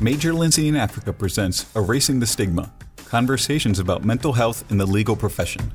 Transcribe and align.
Major 0.00 0.34
Lindsey 0.34 0.68
in 0.68 0.76
Africa 0.76 1.10
presents 1.10 1.74
Erasing 1.74 2.20
the 2.20 2.26
Stigma 2.26 2.70
Conversations 3.06 3.78
about 3.78 4.04
Mental 4.04 4.34
Health 4.34 4.70
in 4.70 4.76
the 4.76 4.84
Legal 4.84 5.16
Profession. 5.16 5.72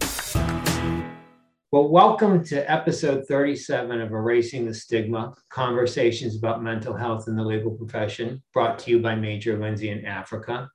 Well, 1.71 1.90
welcome 1.90 2.44
to 2.46 2.71
episode 2.71 3.26
37 3.28 3.99
of 3.99 4.12
Erasing 4.12 4.68
the 4.68 4.76
Stigma 4.76 5.34
Conversations 5.49 6.36
about 6.36 6.62
Mental 6.62 6.94
Health 6.94 7.28
in 7.28 7.36
the 7.36 7.44
Legal 7.44 7.71
Profession, 7.71 8.44
brought 8.54 8.78
to 8.79 8.92
you 8.92 8.99
by 8.99 9.15
Major 9.15 9.57
Lindsey 9.57 9.89
in 9.89 10.06
Africa. 10.06 10.69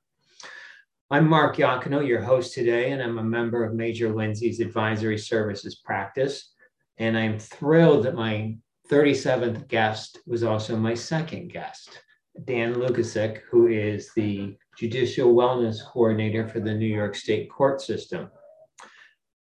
I'm 1.09 1.25
Mark 1.25 1.55
Iacono, 1.55 2.05
your 2.05 2.21
host 2.21 2.53
today, 2.53 2.91
and 2.91 3.01
I'm 3.01 3.17
a 3.17 3.23
member 3.23 3.63
of 3.63 3.73
Major 3.73 4.13
Lindsey's 4.13 4.59
Advisory 4.59 5.17
Services 5.17 5.75
practice. 5.75 6.51
And 6.97 7.17
I'm 7.17 7.39
thrilled 7.39 8.03
that 8.03 8.15
my 8.15 8.57
37th 8.89 9.69
guest 9.69 10.19
was 10.27 10.43
also 10.43 10.75
my 10.75 10.95
second 10.95 11.53
guest. 11.53 12.01
Dan 12.45 12.75
Lukasik, 12.75 13.41
who 13.49 13.67
is 13.67 14.11
the 14.15 14.55
Judicial 14.77 15.33
Wellness 15.33 15.83
Coordinator 15.83 16.47
for 16.47 16.59
the 16.59 16.73
New 16.73 16.85
York 16.85 17.15
State 17.15 17.49
Court 17.49 17.81
System. 17.81 18.29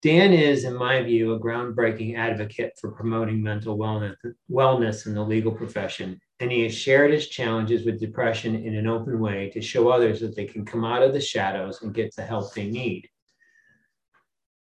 Dan 0.03 0.33
is, 0.33 0.65
in 0.65 0.75
my 0.75 1.03
view, 1.03 1.33
a 1.33 1.41
groundbreaking 1.41 2.17
advocate 2.17 2.73
for 2.81 2.93
promoting 2.93 3.43
mental 3.43 3.77
wellness, 3.77 4.15
wellness 4.51 5.07
in 5.07 5.15
the 5.15 5.25
legal 5.25 5.51
profession, 5.51 6.21
and 6.39 6.53
he 6.53 6.63
has 6.63 6.75
shared 6.75 7.13
his 7.13 7.29
challenges 7.29 7.85
with 7.85 7.99
depression 7.99 8.55
in 8.55 8.77
an 8.77 8.87
open 8.87 9.19
way 9.19 9.51
to 9.51 9.61
show 9.61 9.89
others 9.89 10.21
that 10.21 10.37
they 10.37 10.45
can 10.45 10.65
come 10.65 10.85
out 10.85 11.03
of 11.03 11.13
the 11.13 11.21
shadows 11.21 11.83
and 11.83 11.95
get 11.95 12.15
the 12.15 12.23
help 12.23 12.55
they 12.55 12.69
need. 12.69 13.09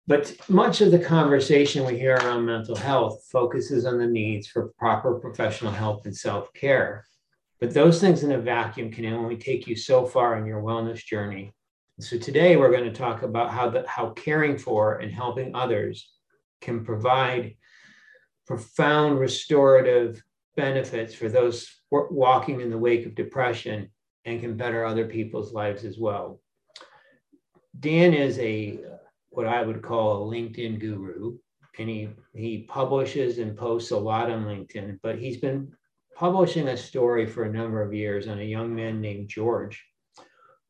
But 0.08 0.36
much 0.48 0.80
of 0.80 0.90
the 0.90 0.98
conversation 0.98 1.84
we 1.84 1.98
hear 1.98 2.16
around 2.16 2.46
mental 2.46 2.76
health 2.76 3.24
focuses 3.30 3.86
on 3.86 3.98
the 3.98 4.06
needs 4.06 4.46
for 4.46 4.72
proper 4.78 5.18
professional 5.18 5.72
help 5.72 6.06
and 6.06 6.16
self 6.16 6.52
care. 6.54 7.04
But 7.60 7.72
those 7.72 8.00
things 8.00 8.22
in 8.22 8.32
a 8.32 8.38
vacuum 8.38 8.90
can 8.90 9.06
only 9.06 9.36
take 9.36 9.66
you 9.66 9.76
so 9.76 10.04
far 10.04 10.36
in 10.36 10.46
your 10.46 10.62
wellness 10.62 11.04
journey. 11.04 11.54
So 12.00 12.18
today 12.18 12.56
we're 12.56 12.70
going 12.70 12.84
to 12.84 12.92
talk 12.92 13.22
about 13.22 13.50
how 13.50 13.70
the, 13.70 13.84
how 13.88 14.10
caring 14.10 14.58
for 14.58 14.98
and 14.98 15.10
helping 15.10 15.54
others 15.54 16.12
can 16.60 16.84
provide 16.84 17.54
profound 18.46 19.18
restorative 19.18 20.22
benefits 20.56 21.14
for 21.14 21.28
those 21.28 21.68
walking 21.90 22.60
in 22.60 22.70
the 22.70 22.78
wake 22.78 23.06
of 23.06 23.14
depression 23.14 23.88
and 24.26 24.40
can 24.40 24.56
better 24.56 24.84
other 24.84 25.06
people's 25.06 25.52
lives 25.52 25.84
as 25.84 25.98
well. 25.98 26.40
Dan 27.80 28.12
is 28.12 28.38
a 28.38 28.80
what 29.30 29.46
I 29.46 29.62
would 29.62 29.82
call 29.82 30.22
a 30.22 30.34
LinkedIn 30.34 30.80
guru, 30.80 31.38
and 31.78 31.88
he 31.88 32.08
he 32.34 32.62
publishes 32.68 33.38
and 33.38 33.56
posts 33.56 33.90
a 33.90 33.98
lot 33.98 34.30
on 34.30 34.44
LinkedIn. 34.44 34.98
But 35.02 35.18
he's 35.18 35.36
been 35.36 35.72
publishing 36.16 36.68
a 36.68 36.76
story 36.76 37.26
for 37.26 37.44
a 37.44 37.52
number 37.52 37.82
of 37.82 37.92
years 37.92 38.26
on 38.26 38.40
a 38.40 38.44
young 38.44 38.74
man 38.74 39.02
named 39.02 39.28
George, 39.28 39.84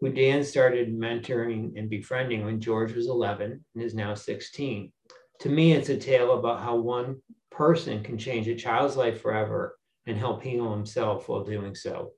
who 0.00 0.10
Dan 0.10 0.42
started 0.42 0.98
mentoring 0.98 1.78
and 1.78 1.88
befriending 1.88 2.44
when 2.44 2.60
George 2.60 2.92
was 2.92 3.06
11 3.06 3.64
and 3.74 3.82
is 3.82 3.94
now 3.94 4.12
16. 4.12 4.92
To 5.40 5.48
me, 5.48 5.72
it's 5.72 5.88
a 5.88 5.96
tale 5.96 6.36
about 6.36 6.60
how 6.60 6.74
one 6.74 7.22
person 7.50 8.02
can 8.02 8.18
change 8.18 8.48
a 8.48 8.56
child's 8.56 8.96
life 8.96 9.20
forever 9.22 9.78
and 10.06 10.18
help 10.18 10.42
heal 10.42 10.72
himself 10.72 11.28
while 11.28 11.44
doing 11.44 11.76
so. 11.76 12.10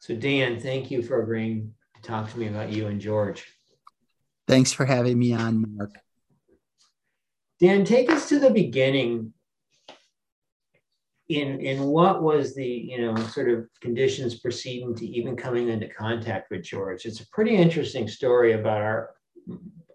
So, 0.00 0.16
Dan, 0.16 0.58
thank 0.58 0.90
you 0.90 1.02
for 1.02 1.22
agreeing 1.22 1.74
to 1.96 2.02
talk 2.02 2.30
to 2.32 2.38
me 2.38 2.48
about 2.48 2.72
you 2.72 2.86
and 2.86 3.00
George. 3.00 3.44
Thanks 4.48 4.72
for 4.72 4.86
having 4.86 5.18
me 5.18 5.34
on, 5.34 5.76
Mark. 5.76 5.90
Dan, 7.60 7.84
take 7.84 8.10
us 8.10 8.30
to 8.30 8.40
the 8.40 8.50
beginning 8.50 9.34
in 11.40 11.60
in 11.60 11.82
what 11.84 12.22
was 12.22 12.54
the 12.54 12.66
you 12.66 13.00
know 13.00 13.16
sort 13.26 13.48
of 13.48 13.66
conditions 13.80 14.40
preceding 14.40 14.94
to 14.96 15.06
even 15.06 15.36
coming 15.36 15.68
into 15.68 15.88
contact 15.88 16.50
with 16.50 16.62
George? 16.62 17.06
It's 17.06 17.20
a 17.20 17.28
pretty 17.28 17.56
interesting 17.56 18.08
story 18.08 18.52
about 18.52 18.82
our 18.82 19.10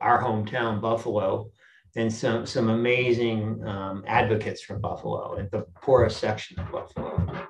our 0.02 0.22
hometown 0.22 0.82
Buffalo 0.82 1.50
and 1.96 2.14
some 2.14 2.46
some 2.46 2.70
amazing 2.70 3.66
um, 3.68 4.04
advocates 4.08 4.62
from 4.62 4.82
Buffalo 4.82 5.36
and 5.36 5.50
the 5.52 5.66
poorest 5.82 6.20
section 6.20 6.60
of 6.60 6.72
Buffalo. 6.72 7.48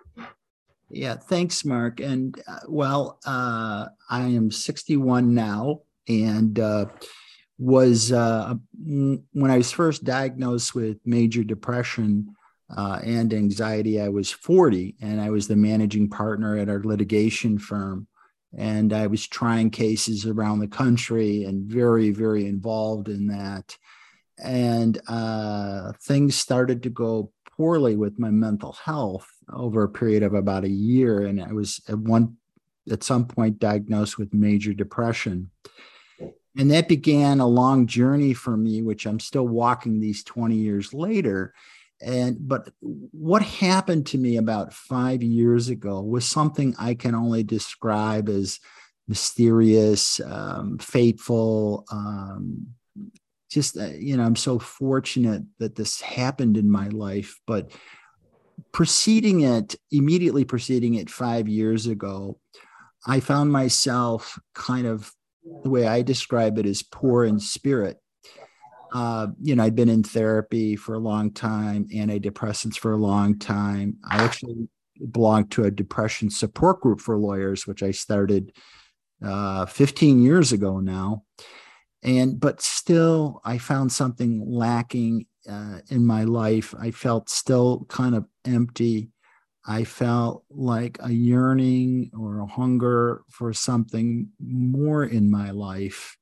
Yeah, 0.90 1.16
thanks, 1.16 1.66
Mark. 1.66 2.00
And 2.00 2.42
uh, 2.48 2.60
well, 2.68 3.20
uh, 3.26 3.88
I 4.10 4.22
am 4.22 4.52
61 4.52 5.34
now, 5.34 5.82
and 6.08 6.58
uh, 6.58 6.86
was 7.60 8.12
uh, 8.12 8.54
when 8.78 9.52
I 9.52 9.58
was 9.58 9.72
first 9.72 10.06
diagnosed 10.06 10.76
with 10.76 10.98
major 11.06 11.44
depression 11.44 12.36
uh, 12.76 13.00
and 13.04 13.34
anxiety. 13.34 14.02
I 14.02 14.10
was 14.10 14.32
40 14.32 14.96
and 15.02 15.22
I 15.22 15.30
was 15.30 15.48
the 15.48 15.56
managing 15.56 16.10
partner 16.10 16.58
at 16.58 16.70
our 16.70 16.82
litigation 16.82 17.58
firm. 17.58 18.08
And 18.58 18.94
I 18.94 19.08
was 19.08 19.28
trying 19.28 19.70
cases 19.70 20.26
around 20.26 20.60
the 20.60 20.68
country 20.68 21.44
and 21.44 21.70
very, 21.70 22.12
very 22.12 22.48
involved 22.48 23.10
in 23.10 23.28
that. 23.28 23.78
And 24.38 25.00
uh, 25.08 25.94
things 26.02 26.36
started 26.36 26.84
to 26.84 26.90
go 26.90 27.32
poorly 27.58 27.96
with 27.96 28.20
my 28.20 28.30
mental 28.30 28.74
health 28.74 29.28
over 29.52 29.84
a 29.84 29.90
period 29.90 30.24
of 30.24 30.34
about 30.34 30.64
a 30.64 30.70
year. 30.70 31.26
And 31.26 31.42
I 31.42 31.54
was 31.54 31.82
at 31.88 31.98
one 31.98 32.38
at 32.90 33.04
some 33.04 33.26
point 33.26 33.60
diagnosed 33.60 34.18
with 34.18 34.34
major 34.34 34.74
depression. 34.74 35.52
And 36.58 36.72
that 36.72 36.88
began 36.88 37.40
a 37.40 37.48
long 37.48 37.86
journey 37.86 38.34
for 38.34 38.56
me, 38.58 38.82
which 38.82 39.06
I'm 39.06 39.20
still 39.20 39.48
walking 39.48 40.00
these 40.00 40.24
20 40.24 40.56
years 40.56 40.94
later 40.94 41.54
and 42.02 42.38
but 42.40 42.70
what 42.82 43.42
happened 43.42 44.06
to 44.06 44.18
me 44.18 44.38
about 44.38 44.74
five 44.74 45.24
years 45.24 45.70
ago 45.70 46.02
was 46.02 46.26
something 46.26 46.76
i 46.80 46.94
can 46.94 47.16
only 47.16 47.44
describe 47.44 48.30
as 48.30 48.60
mysterious 49.08 50.20
um, 50.26 50.78
fateful 50.80 51.86
um, 51.92 52.68
just 53.50 53.78
uh, 53.78 53.86
you 53.98 54.16
know 54.16 54.24
i'm 54.24 54.36
so 54.36 54.60
fortunate 54.60 55.44
that 55.60 55.76
this 55.76 56.02
happened 56.02 56.58
in 56.58 56.70
my 56.70 56.88
life 56.90 57.40
but 57.48 57.72
preceding 58.72 59.42
it 59.42 59.76
immediately 59.92 60.46
preceding 60.46 60.96
it 60.96 61.10
five 61.10 61.48
years 61.48 61.88
ago 61.88 62.40
i 63.08 63.20
found 63.20 63.52
myself 63.52 64.38
kind 64.54 64.86
of 64.86 65.12
the 65.64 65.70
way 65.70 65.88
i 65.88 66.02
describe 66.02 66.58
it 66.58 66.66
is 66.66 66.84
poor 66.84 67.24
in 67.24 67.40
spirit 67.40 67.98
uh, 68.94 69.28
you 69.42 69.56
know, 69.56 69.64
I'd 69.64 69.76
been 69.76 69.90
in 69.90 70.04
therapy 70.04 70.76
for 70.76 70.96
a 70.96 71.00
long 71.00 71.32
time, 71.32 71.88
antidepressants 71.94 72.78
for 72.78 72.92
a 72.92 72.98
long 72.98 73.38
time. 73.38 73.98
I 74.10 74.24
actually 74.24 74.68
belonged 75.12 75.52
to 75.52 75.66
a 75.66 75.72
depression 75.72 76.30
support 76.30 76.82
group 76.82 77.02
for 77.02 77.18
lawyers, 77.18 77.68
which 77.68 77.84
I 77.84 77.92
started 77.92 78.52
uh, 79.24 79.66
15 79.66 80.22
years 80.22 80.52
ago 80.52 80.80
now. 80.80 81.24
And, 82.04 82.40
but 82.40 82.62
still, 82.62 83.42
I 83.44 83.58
found 83.58 83.92
something 83.92 84.44
lacking 84.46 85.26
uh, 85.50 85.80
in 85.90 86.06
my 86.06 86.24
life. 86.24 86.74
I 86.80 86.92
felt 86.92 87.30
still 87.30 87.86
kind 87.90 88.16
of 88.16 88.26
empty. 88.46 89.10
I 89.66 89.84
felt 89.84 90.46
like 90.50 90.98
a 91.02 91.12
yearning 91.12 92.12
or 92.18 92.40
a 92.40 92.46
hunger 92.46 93.24
for 93.30 93.52
something 93.52 94.30
more 94.40 95.04
in 95.04 95.30
my 95.30 95.52
life. 95.52 96.18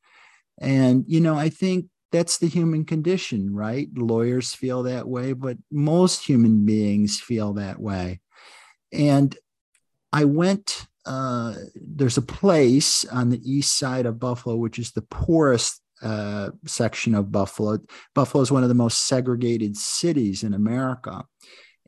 And, 0.60 1.04
you 1.08 1.20
know, 1.20 1.36
I 1.36 1.50
think 1.50 1.86
that's 2.12 2.38
the 2.38 2.48
human 2.48 2.86
condition, 2.86 3.54
right? 3.54 3.88
Lawyers 3.96 4.54
feel 4.54 4.84
that 4.84 5.08
way, 5.08 5.34
but 5.34 5.58
most 5.72 6.26
human 6.26 6.66
beings 6.66 7.20
feel 7.20 7.54
that 7.54 7.80
way. 7.80 8.22
And 8.94 9.36
I 10.14 10.26
went, 10.26 10.88
uh, 11.06 11.56
there's 11.76 12.18
a 12.18 12.22
place 12.22 13.06
on 13.06 13.30
the 13.30 13.42
east 13.44 13.78
side 13.78 14.06
of 14.06 14.20
Buffalo, 14.20 14.56
which 14.56 14.80
is 14.80 14.92
the 14.92 15.02
poorest 15.02 15.82
uh, 16.02 16.52
section 16.66 17.16
of 17.16 17.32
Buffalo. 17.32 17.80
Buffalo 18.14 18.42
is 18.42 18.52
one 18.52 18.64
of 18.64 18.70
the 18.70 18.76
most 18.76 19.08
segregated 19.08 19.76
cities 19.76 20.44
in 20.44 20.54
America. 20.54 21.26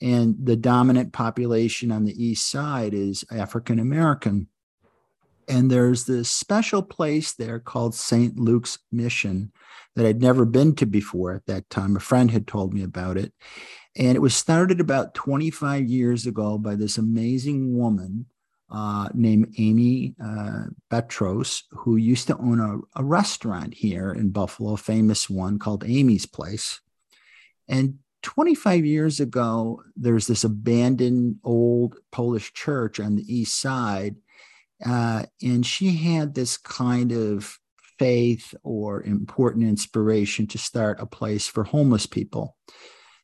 And 0.01 0.35
the 0.43 0.55
dominant 0.55 1.13
population 1.13 1.91
on 1.91 2.03
the 2.03 2.23
east 2.23 2.49
side 2.49 2.93
is 2.93 3.23
African 3.31 3.79
American. 3.79 4.47
And 5.47 5.71
there's 5.71 6.05
this 6.05 6.29
special 6.29 6.83
place 6.83 7.33
there 7.33 7.59
called 7.59 7.95
St. 7.95 8.37
Luke's 8.37 8.77
Mission 8.91 9.51
that 9.97 10.05
I'd 10.05 10.21
never 10.21 10.45
been 10.45 10.75
to 10.75 10.85
before 10.85 11.33
at 11.33 11.47
that 11.47 11.71
time. 11.71 11.95
A 11.95 11.99
friend 11.99 12.29
had 12.29 12.45
told 12.45 12.71
me 12.71 12.83
about 12.83 13.17
it. 13.17 13.33
And 13.95 14.15
it 14.15 14.21
was 14.21 14.35
started 14.35 14.79
about 14.79 15.15
25 15.15 15.87
years 15.87 16.27
ago 16.27 16.59
by 16.59 16.75
this 16.75 16.99
amazing 16.99 17.75
woman 17.75 18.27
uh, 18.69 19.09
named 19.15 19.55
Amy 19.57 20.13
uh, 20.23 20.65
Betros, 20.91 21.63
who 21.71 21.95
used 21.95 22.27
to 22.27 22.37
own 22.37 22.59
a, 22.59 22.99
a 22.99 23.03
restaurant 23.03 23.73
here 23.73 24.11
in 24.11 24.29
Buffalo, 24.29 24.73
a 24.73 24.77
famous 24.77 25.31
one 25.31 25.57
called 25.57 25.83
Amy's 25.83 26.27
Place. 26.27 26.79
And 27.67 27.97
25 28.21 28.85
years 28.85 29.19
ago, 29.19 29.81
there's 29.95 30.27
this 30.27 30.43
abandoned 30.43 31.37
old 31.43 31.95
Polish 32.11 32.53
church 32.53 32.99
on 32.99 33.15
the 33.15 33.25
east 33.33 33.59
side. 33.59 34.17
Uh, 34.85 35.23
and 35.41 35.65
she 35.65 35.95
had 35.95 36.35
this 36.35 36.55
kind 36.55 37.11
of 37.11 37.57
faith 37.99 38.53
or 38.63 39.03
important 39.03 39.65
inspiration 39.65 40.47
to 40.47 40.57
start 40.57 40.99
a 40.99 41.05
place 41.05 41.47
for 41.47 41.63
homeless 41.63 42.05
people. 42.05 42.55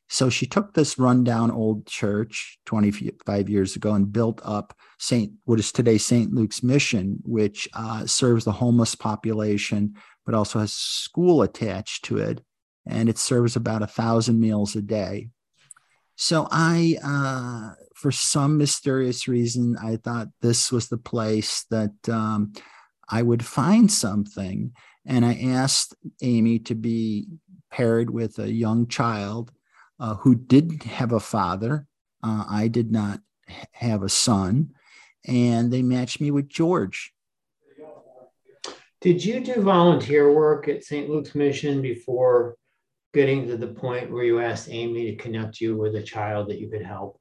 So 0.08 0.28
she 0.28 0.46
took 0.46 0.74
this 0.74 0.98
rundown 0.98 1.50
old 1.50 1.86
church 1.86 2.58
25 2.66 3.48
years 3.48 3.74
ago 3.74 3.94
and 3.94 4.12
built 4.12 4.40
up 4.44 4.76
St. 4.98 5.32
what 5.44 5.58
is 5.58 5.72
today 5.72 5.98
St. 5.98 6.32
Luke's 6.32 6.62
Mission, 6.62 7.18
which 7.24 7.68
uh, 7.72 8.06
serves 8.06 8.44
the 8.44 8.52
homeless 8.52 8.94
population, 8.94 9.94
but 10.26 10.34
also 10.34 10.60
has 10.60 10.72
school 10.72 11.42
attached 11.42 12.04
to 12.06 12.18
it. 12.18 12.42
And 12.86 13.08
it 13.08 13.18
serves 13.18 13.56
about 13.56 13.82
a 13.82 13.86
thousand 13.86 14.38
meals 14.40 14.76
a 14.76 14.82
day. 14.82 15.30
So 16.16 16.46
I, 16.50 16.96
uh, 17.02 17.74
for 17.94 18.12
some 18.12 18.56
mysterious 18.58 19.26
reason, 19.26 19.76
I 19.82 19.96
thought 19.96 20.28
this 20.42 20.70
was 20.70 20.88
the 20.88 20.98
place 20.98 21.64
that 21.70 22.08
um, 22.08 22.52
I 23.08 23.22
would 23.22 23.44
find 23.44 23.90
something. 23.90 24.72
And 25.06 25.24
I 25.24 25.34
asked 25.34 25.94
Amy 26.22 26.58
to 26.60 26.74
be 26.74 27.26
paired 27.70 28.10
with 28.10 28.38
a 28.38 28.52
young 28.52 28.86
child 28.86 29.52
uh, 30.00 30.14
who 30.16 30.34
didn't 30.34 30.84
have 30.84 31.12
a 31.12 31.20
father. 31.20 31.86
Uh, 32.22 32.44
I 32.48 32.68
did 32.68 32.90
not 32.90 33.20
have 33.72 34.02
a 34.02 34.08
son. 34.08 34.70
And 35.26 35.72
they 35.72 35.82
matched 35.82 36.20
me 36.20 36.30
with 36.30 36.48
George. 36.48 37.12
Did 39.00 39.22
you 39.22 39.40
do 39.40 39.60
volunteer 39.60 40.32
work 40.32 40.66
at 40.66 40.82
St. 40.82 41.10
Luke's 41.10 41.34
Mission 41.34 41.82
before 41.82 42.56
getting 43.12 43.46
to 43.46 43.56
the 43.56 43.66
point 43.66 44.10
where 44.10 44.24
you 44.24 44.40
asked 44.40 44.68
Amy 44.70 45.10
to 45.10 45.16
connect 45.16 45.60
you 45.60 45.76
with 45.76 45.94
a 45.94 46.02
child 46.02 46.48
that 46.48 46.58
you 46.58 46.70
could 46.70 46.82
help? 46.82 47.20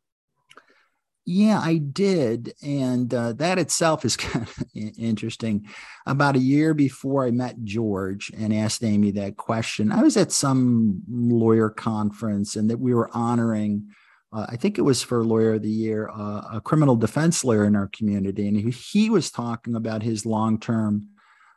Yeah, 1.25 1.59
I 1.59 1.77
did. 1.77 2.53
And 2.61 3.13
uh, 3.13 3.33
that 3.33 3.57
itself 3.57 4.03
is 4.03 4.17
kind 4.17 4.45
of 4.47 4.63
interesting. 4.73 5.67
About 6.05 6.35
a 6.35 6.39
year 6.39 6.73
before 6.73 7.25
I 7.25 7.31
met 7.31 7.63
George 7.63 8.31
and 8.37 8.53
asked 8.53 8.83
Amy 8.83 9.11
that 9.11 9.37
question, 9.37 9.91
I 9.91 10.03
was 10.03 10.17
at 10.17 10.31
some 10.31 11.01
lawyer 11.09 11.69
conference 11.69 12.55
and 12.55 12.69
that 12.69 12.79
we 12.79 12.93
were 12.93 13.09
honoring, 13.15 13.87
uh, 14.33 14.47
I 14.49 14.57
think 14.57 14.77
it 14.77 14.81
was 14.81 15.01
for 15.01 15.23
Lawyer 15.23 15.53
of 15.53 15.61
the 15.61 15.69
Year, 15.69 16.09
uh, 16.09 16.41
a 16.53 16.61
criminal 16.61 16.95
defense 16.95 17.43
lawyer 17.45 17.65
in 17.65 17.75
our 17.75 17.87
community. 17.87 18.47
And 18.47 18.57
he, 18.57 18.69
he 18.71 19.09
was 19.09 19.31
talking 19.31 19.75
about 19.75 20.03
his 20.03 20.25
long 20.25 20.59
term 20.59 21.07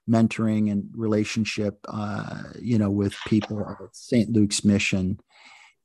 mentoring 0.09 0.71
and 0.71 0.89
relationship, 0.93 1.79
uh, 1.89 2.45
you 2.61 2.79
know, 2.79 2.91
with 2.91 3.17
people 3.27 3.61
at 3.69 3.97
St. 3.97 4.31
Luke's 4.31 4.65
Mission 4.65 5.19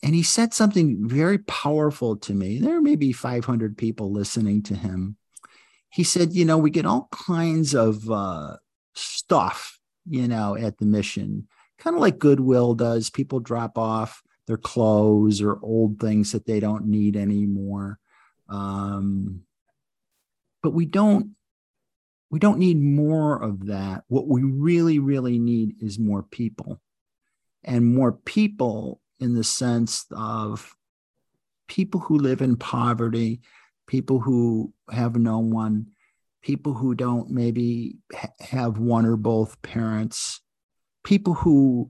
and 0.03 0.15
he 0.15 0.23
said 0.23 0.53
something 0.53 1.07
very 1.07 1.37
powerful 1.37 2.15
to 2.17 2.33
me. 2.33 2.57
There 2.59 2.81
may 2.81 2.95
be 2.95 3.11
500 3.11 3.77
people 3.77 4.11
listening 4.11 4.63
to 4.63 4.75
him. 4.75 5.17
He 5.89 6.03
said, 6.03 6.33
You 6.33 6.45
know, 6.45 6.57
we 6.57 6.71
get 6.71 6.85
all 6.85 7.07
kinds 7.11 7.75
of 7.75 8.09
uh, 8.09 8.57
stuff, 8.95 9.79
you 10.09 10.27
know, 10.27 10.57
at 10.57 10.77
the 10.79 10.85
mission, 10.85 11.47
kind 11.77 11.95
of 11.95 12.01
like 12.01 12.17
Goodwill 12.17 12.73
does. 12.73 13.09
People 13.09 13.39
drop 13.39 13.77
off 13.77 14.23
their 14.47 14.57
clothes 14.57 15.41
or 15.41 15.59
old 15.61 15.99
things 15.99 16.31
that 16.31 16.45
they 16.45 16.59
don't 16.59 16.85
need 16.85 17.15
anymore. 17.15 17.99
Um, 18.49 19.41
but 20.63 20.71
we 20.71 20.85
don't 20.85 21.35
we 22.31 22.39
don't 22.39 22.59
need 22.59 22.81
more 22.81 23.41
of 23.41 23.67
that. 23.67 24.03
What 24.07 24.27
we 24.27 24.41
really, 24.41 24.99
really 24.99 25.37
need 25.37 25.75
is 25.81 25.99
more 25.99 26.23
people. 26.23 26.81
And 27.63 27.93
more 27.93 28.13
people 28.13 29.00
in 29.21 29.35
the 29.35 29.43
sense 29.43 30.05
of 30.11 30.75
people 31.67 32.01
who 32.01 32.17
live 32.17 32.41
in 32.41 32.57
poverty, 32.57 33.41
people 33.87 34.19
who 34.19 34.73
have 34.91 35.15
no 35.15 35.39
one, 35.39 35.87
people 36.41 36.73
who 36.73 36.95
don't 36.95 37.29
maybe 37.29 37.97
ha- 38.13 38.29
have 38.41 38.77
one 38.77 39.05
or 39.05 39.15
both 39.15 39.61
parents, 39.61 40.41
people 41.03 41.33
who 41.33 41.87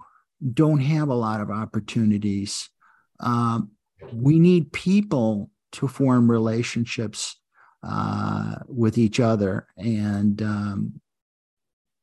don't 0.53 0.81
have 0.81 1.09
a 1.09 1.15
lot 1.15 1.41
of 1.41 1.49
opportunities. 1.49 2.69
Um, 3.19 3.71
we 4.13 4.39
need 4.39 4.73
people 4.73 5.49
to 5.73 5.87
form 5.87 6.29
relationships 6.29 7.37
uh, 7.83 8.55
with 8.67 8.97
each 8.97 9.19
other. 9.19 9.67
And 9.77 10.41
um, 10.41 11.00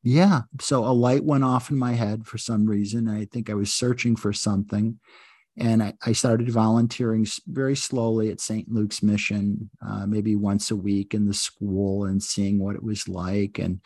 yeah. 0.03 0.43
So 0.61 0.85
a 0.85 0.93
light 0.93 1.25
went 1.25 1.45
off 1.45 1.71
in 1.71 1.79
my 1.79 1.93
head 1.93 2.27
for 2.27 2.39
some 2.39 2.67
reason. 2.67 3.09
I 3.09 3.27
think 3.27 3.51
I 3.51 3.55
was 3.55 3.73
searching 3.73 4.17
for 4.17 4.33
something. 4.33 4.99
And 5.57 5.83
I, 5.83 5.95
I 6.07 6.13
started 6.13 6.51
volunteering 6.51 7.27
very 7.49 7.75
slowly 7.75 8.31
at 8.31 8.41
St. 8.41 8.71
Luke's 8.71 9.03
Mission, 9.03 9.71
uh, 9.85 10.07
maybe 10.07 10.37
once 10.37 10.71
a 10.71 10.77
week 10.77 11.15
in 11.15 11.27
the 11.27 11.35
school 11.35 12.05
and 12.05 12.23
seeing 12.23 12.61
what 12.61 12.77
it 12.77 12.83
was 12.83 13.09
like. 13.09 13.59
And 13.59 13.81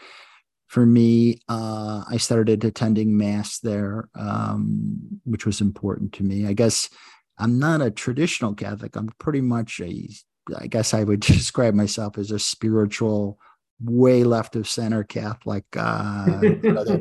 for 0.68 0.84
me, 0.84 1.40
uh, 1.48 2.04
I 2.08 2.18
started 2.18 2.62
attending 2.64 3.16
Mass 3.16 3.58
there, 3.58 4.08
um, 4.14 4.98
which 5.24 5.46
was 5.46 5.62
important 5.62 6.12
to 6.14 6.24
me. 6.24 6.46
I 6.46 6.52
guess 6.52 6.90
I'm 7.38 7.58
not 7.58 7.80
a 7.80 7.90
traditional 7.90 8.54
Catholic. 8.54 8.96
I'm 8.96 9.08
pretty 9.18 9.40
much 9.40 9.80
a, 9.80 10.08
I 10.56 10.66
guess 10.66 10.92
I 10.92 11.04
would 11.04 11.20
describe 11.20 11.74
myself 11.74 12.18
as 12.18 12.30
a 12.30 12.38
spiritual 12.38 13.38
way 13.84 14.24
left 14.24 14.56
of 14.56 14.68
center 14.68 15.04
Catholic. 15.04 15.64
Uh, 15.76 16.40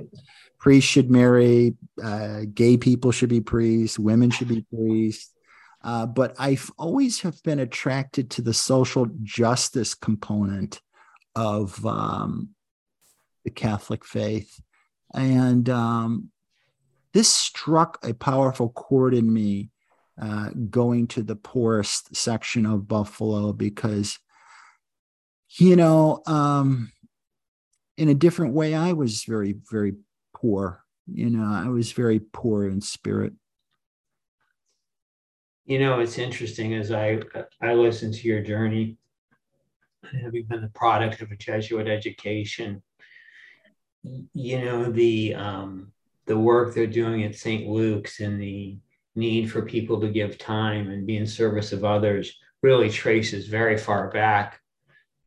priests 0.60 0.90
should 0.90 1.10
marry, 1.10 1.76
uh, 2.02 2.42
gay 2.54 2.78
people 2.78 3.12
should 3.12 3.30
be 3.30 3.42
priests, 3.42 3.98
women 3.98 4.30
should 4.30 4.48
be 4.48 4.66
priests. 4.74 5.34
Uh, 5.84 6.06
but 6.06 6.36
I've 6.38 6.72
always 6.78 7.22
have 7.22 7.42
been 7.44 7.60
attracted 7.60 8.30
to 8.32 8.44
the 8.44 8.54
social 8.54 9.08
justice 9.24 9.96
component 9.96 10.80
of 11.36 11.84
um, 11.86 12.50
the 13.44 13.50
Catholic 13.50 14.06
faith, 14.06 14.62
and 15.16 15.68
um, 15.70 16.30
this 17.14 17.30
struck 17.30 17.98
a 18.06 18.14
powerful 18.14 18.70
chord 18.70 19.14
in 19.14 19.32
me. 19.32 19.72
Uh, 20.22 20.50
going 20.70 21.08
to 21.08 21.24
the 21.24 21.38
poorest 21.38 22.16
section 22.16 22.64
of 22.68 22.88
Buffalo 22.88 23.54
because 23.54 24.20
you 25.58 25.76
know, 25.76 26.22
um, 26.28 26.92
in 27.98 28.10
a 28.10 28.14
different 28.14 28.54
way, 28.54 28.74
I 28.74 28.94
was 28.94 29.24
very, 29.26 29.56
very 29.70 29.96
poor. 30.34 30.84
You 31.08 31.30
know, 31.30 31.44
I 31.44 31.68
was 31.68 31.92
very 31.92 32.20
poor 32.20 32.68
in 32.68 32.82
spirit. 32.82 33.34
You 35.66 35.80
know, 35.80 36.00
it's 36.00 36.18
interesting 36.18 36.74
as 36.74 36.92
I 36.92 37.20
I 37.62 37.74
listen 37.74 38.12
to 38.12 38.28
your 38.28 38.42
journey, 38.42 38.98
having 40.04 40.46
been 40.46 40.62
the 40.62 40.72
product 40.74 41.22
of 41.22 41.32
a 41.32 41.36
Jesuit 41.36 41.88
education. 41.88 42.82
You 44.04 44.62
know 44.62 44.92
the 44.92 45.36
um, 45.36 45.92
the 46.26 46.38
work 46.38 46.74
they're 46.74 46.88
doing 46.88 47.24
at 47.24 47.36
St. 47.36 47.68
Luke's 47.68 48.20
and 48.20 48.42
the 48.42 48.80
need 49.16 49.52
for 49.52 49.62
people 49.62 50.00
to 50.02 50.10
give 50.10 50.38
time 50.38 50.90
and 50.90 51.06
be 51.06 51.18
in 51.18 51.28
service 51.28 51.74
of 51.74 51.84
others 51.84 52.38
really 52.64 52.90
traces 52.90 53.48
very 53.48 53.78
far 53.78 54.10
back 54.10 54.61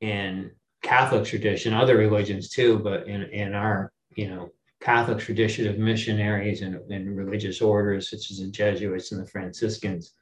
in 0.00 0.50
Catholic 0.82 1.25
tradition, 1.25 1.73
other 1.73 1.96
religions 1.96 2.50
too, 2.50 2.79
but 2.79 3.06
in, 3.08 3.23
in 3.25 3.55
our, 3.55 3.93
you 4.17 4.29
know, 4.29 4.51
Catholic 4.81 5.19
tradition 5.19 5.67
of 5.67 5.79
missionaries 5.79 6.60
and, 6.60 6.77
and 6.91 7.17
religious 7.17 7.63
orders, 7.63 8.10
such 8.10 8.31
as 8.31 8.39
the 8.39 8.51
Jesuits 8.51 9.13
and 9.13 9.22
the 9.22 9.31
Franciscans, 9.31 10.13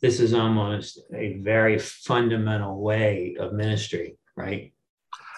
this 0.00 0.20
is 0.20 0.32
almost 0.32 1.00
a 1.14 1.34
very 1.34 1.78
fundamental 1.78 2.80
way 2.80 3.36
of 3.38 3.52
ministry, 3.52 4.16
right? 4.36 4.72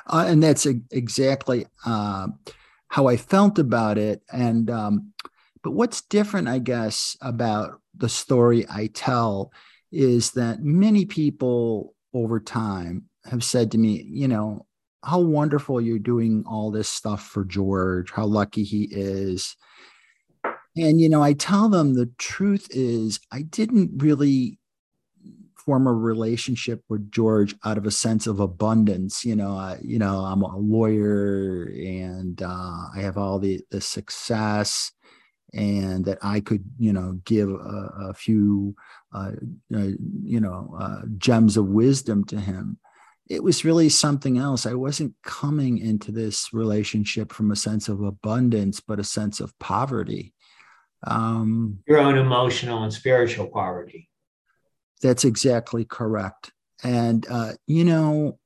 Uh, 0.07 0.27
and 0.29 0.43
that's 0.43 0.67
exactly 0.91 1.67
uh, 1.85 2.29
how 2.89 3.09
I 3.09 3.17
felt 3.17 3.59
about 3.59 3.99
it. 3.99 4.23
And 4.33 4.71
um, 4.71 5.13
but 5.63 5.73
what's 5.73 6.03
different, 6.03 6.49
I 6.49 6.59
guess, 6.61 7.17
about 7.21 7.81
the 7.97 8.09
story 8.09 8.65
I 8.71 8.87
tell 8.87 9.53
is 9.91 10.33
that 10.33 10.63
many 10.63 11.05
people 11.05 11.95
over 12.15 12.41
time 12.41 13.05
have 13.31 13.45
said 13.45 13.71
to 13.73 13.79
me, 13.79 14.03
you 14.09 14.29
know, 14.29 14.67
how 15.05 15.21
wonderful 15.21 15.81
you're 15.81 15.99
doing 15.99 16.45
all 16.47 16.71
this 16.71 16.89
stuff 16.89 17.23
for 17.25 17.45
George, 17.45 18.11
how 18.11 18.27
lucky 18.27 18.65
he 18.65 18.89
is. 18.91 19.57
And, 20.77 21.01
you 21.01 21.09
know, 21.09 21.23
I 21.23 21.33
tell 21.33 21.69
them 21.69 21.95
the 21.95 22.11
truth 22.19 22.69
is, 22.71 23.21
I 23.33 23.43
didn't 23.43 24.03
really 24.03 24.59
form 25.57 25.87
a 25.87 25.93
relationship 25.93 26.83
with 26.89 27.11
George 27.11 27.55
out 27.65 27.79
of 27.79 27.87
a 27.87 27.91
sense 27.91 28.27
of 28.27 28.41
abundance. 28.41 29.25
You 29.25 29.37
know, 29.37 29.53
I, 29.53 29.79
you 29.83 29.99
know, 29.99 30.21
I'm 30.21 30.43
a 30.43 30.57
lawyer 30.57 31.71
and 31.75 32.41
uh, 32.43 32.87
I 32.95 33.01
have 33.01 33.19
all 33.19 33.39
the, 33.39 33.61
the 33.71 33.81
success 33.81 34.93
and 35.55 36.05
that 36.05 36.19
I 36.23 36.41
could, 36.41 36.65
you 36.79 36.93
know, 36.93 37.21
give 37.25 37.51
a, 37.51 37.91
a 38.09 38.15
few, 38.15 38.75
uh, 39.13 39.33
uh, 39.75 39.89
you 40.23 40.41
know, 40.41 40.77
uh, 40.79 41.03
gems 41.17 41.57
of 41.57 41.67
wisdom 41.67 42.25
to 42.27 42.39
him 42.39 42.79
it 43.29 43.43
was 43.43 43.65
really 43.65 43.89
something 43.89 44.39
else. 44.39 44.65
I 44.65 44.75
wasn't 44.75 45.15
coming 45.23 45.79
into 45.79 46.13
this 46.13 46.53
relationship 46.53 47.33
from 47.33 47.51
a 47.51 47.57
sense 47.57 47.89
of 47.89 48.03
abundance, 48.03 48.81
but 48.81 48.99
a 48.99 49.05
sense 49.05 49.41
of 49.41 49.59
poverty. 49.59 50.33
Um, 51.07 51.81
Your 51.87 51.99
own 51.99 52.17
emotional 52.17 52.83
and 52.83 52.93
spiritual 52.93 53.49
poverty. 53.49 54.09
That's 55.03 55.25
exactly 55.25 55.85
correct. 55.85 56.53
And, 56.83 57.27
uh, 57.31 57.53
you 57.67 57.85
know, 57.85 58.39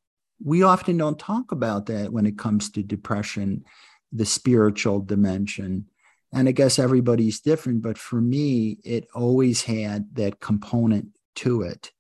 we 0.44 0.62
often 0.62 0.96
don't 0.96 1.18
talk 1.18 1.52
about 1.52 1.86
that 1.86 2.12
when 2.12 2.26
it 2.26 2.36
comes 2.36 2.70
to 2.72 2.82
depression, 2.82 3.64
the 4.10 4.26
spiritual 4.26 5.00
dimension. 5.00 5.86
and 6.32 6.48
I 6.48 6.52
guess 6.52 6.78
everybody's 6.78 7.40
different, 7.40 7.82
but 7.82 7.98
for 7.98 8.20
me, 8.20 8.78
it 8.84 9.06
always 9.14 9.62
had 9.62 10.14
that 10.14 10.40
component 10.40 11.08
to 11.36 11.62
it. 11.62 11.92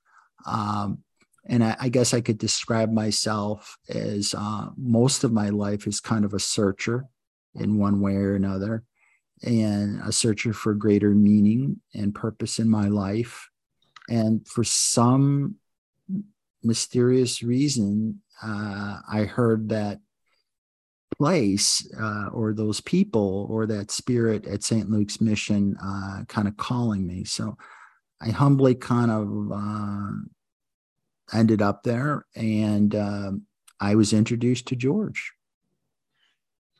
Um, 0.46 1.04
and 1.46 1.64
I, 1.64 1.76
I, 1.80 1.88
guess 1.88 2.14
I 2.14 2.20
could 2.20 2.38
describe 2.38 2.92
myself 2.92 3.76
as 3.88 4.34
uh, 4.36 4.68
most 4.76 5.24
of 5.24 5.32
my 5.32 5.48
life 5.48 5.86
is 5.86 6.00
kind 6.00 6.24
of 6.24 6.34
a 6.34 6.38
searcher 6.38 7.06
in 7.54 7.78
one 7.78 8.00
way 8.00 8.14
or 8.14 8.34
another, 8.34 8.84
and 9.42 10.00
a 10.02 10.12
searcher 10.12 10.52
for 10.52 10.74
greater 10.74 11.10
meaning 11.10 11.80
and 11.94 12.14
purpose 12.14 12.58
in 12.58 12.68
my 12.68 12.88
life. 12.88 13.48
And 14.08 14.46
for 14.46 14.64
some 14.64 15.56
mysterious 16.62 17.42
reason, 17.42 18.22
uh, 18.42 18.98
I 19.10 19.24
heard 19.24 19.68
that 19.70 20.00
place 21.18 21.86
uh, 22.00 22.28
or 22.32 22.52
those 22.52 22.80
people 22.80 23.46
or 23.50 23.66
that 23.66 23.90
spirit 23.90 24.46
at 24.46 24.62
St. 24.62 24.90
Luke's 24.90 25.20
Mission 25.20 25.76
uh, 25.82 26.24
kind 26.28 26.48
of 26.48 26.56
calling 26.56 27.06
me. 27.06 27.24
So 27.24 27.56
I 28.20 28.30
humbly 28.30 28.74
kind 28.74 29.10
of 29.10 29.52
uh, 29.52 30.12
ended 31.32 31.62
up 31.62 31.82
there 31.82 32.26
and 32.34 32.94
um, 32.94 33.42
I 33.80 33.94
was 33.94 34.12
introduced 34.12 34.66
to 34.68 34.76
George. 34.76 35.32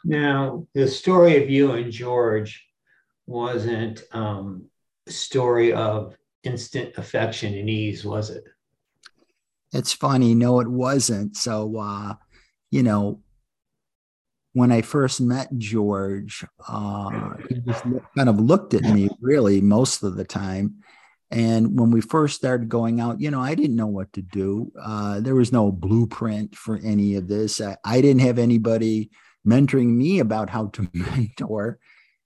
Now, 0.04 0.66
the 0.74 0.88
story 0.88 1.42
of 1.42 1.50
you 1.50 1.72
and 1.72 1.92
George 1.92 2.66
wasn't 3.26 4.02
um, 4.12 4.66
a 5.06 5.12
story 5.12 5.72
of 5.72 6.16
instant 6.44 6.94
affection 6.96 7.54
and 7.54 7.70
ease, 7.70 8.04
was 8.04 8.30
it? 8.30 8.44
It's 9.72 9.92
funny. 9.92 10.34
No, 10.34 10.60
it 10.60 10.68
wasn't. 10.68 11.36
So, 11.36 11.76
uh, 11.78 12.14
you 12.70 12.82
know, 12.82 13.20
when 14.52 14.70
I 14.70 14.82
first 14.82 15.20
met 15.20 15.56
George, 15.56 16.44
uh, 16.68 17.34
he 17.48 17.60
just 17.60 17.84
kind 18.16 18.28
of 18.28 18.38
looked 18.38 18.74
at 18.74 18.82
me 18.82 19.08
really 19.20 19.60
most 19.60 20.02
of 20.02 20.16
the 20.16 20.24
time. 20.24 20.81
And 21.32 21.80
when 21.80 21.90
we 21.90 22.02
first 22.02 22.36
started 22.36 22.68
going 22.68 23.00
out, 23.00 23.18
you 23.18 23.30
know, 23.30 23.40
I 23.40 23.54
didn't 23.54 23.76
know 23.76 23.86
what 23.86 24.12
to 24.12 24.22
do. 24.22 24.70
Uh, 24.78 25.18
there 25.20 25.34
was 25.34 25.50
no 25.50 25.72
blueprint 25.72 26.54
for 26.54 26.78
any 26.84 27.14
of 27.14 27.26
this. 27.26 27.58
I, 27.58 27.78
I, 27.86 28.02
didn't 28.02 28.20
have 28.20 28.38
anybody 28.38 29.10
mentoring 29.46 29.96
me 29.96 30.18
about 30.18 30.50
how 30.50 30.66
to 30.66 30.86
mentor. 30.92 31.78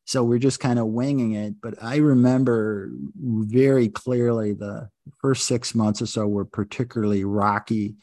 So 0.07 0.25
we're 0.25 0.41
just 0.41 0.59
kind 0.59 0.81
of 0.81 0.87
winging 0.87 1.35
it. 1.35 1.55
But 1.63 1.81
I 1.81 1.97
remember 1.97 2.91
very 3.17 3.89
clearly 3.89 4.55
the 4.55 4.89
first 5.21 5.47
six 5.47 5.73
months 5.73 6.03
or 6.03 6.07
so 6.07 6.27
were 6.27 6.45
particularly 6.45 7.25
rocky 7.25 7.95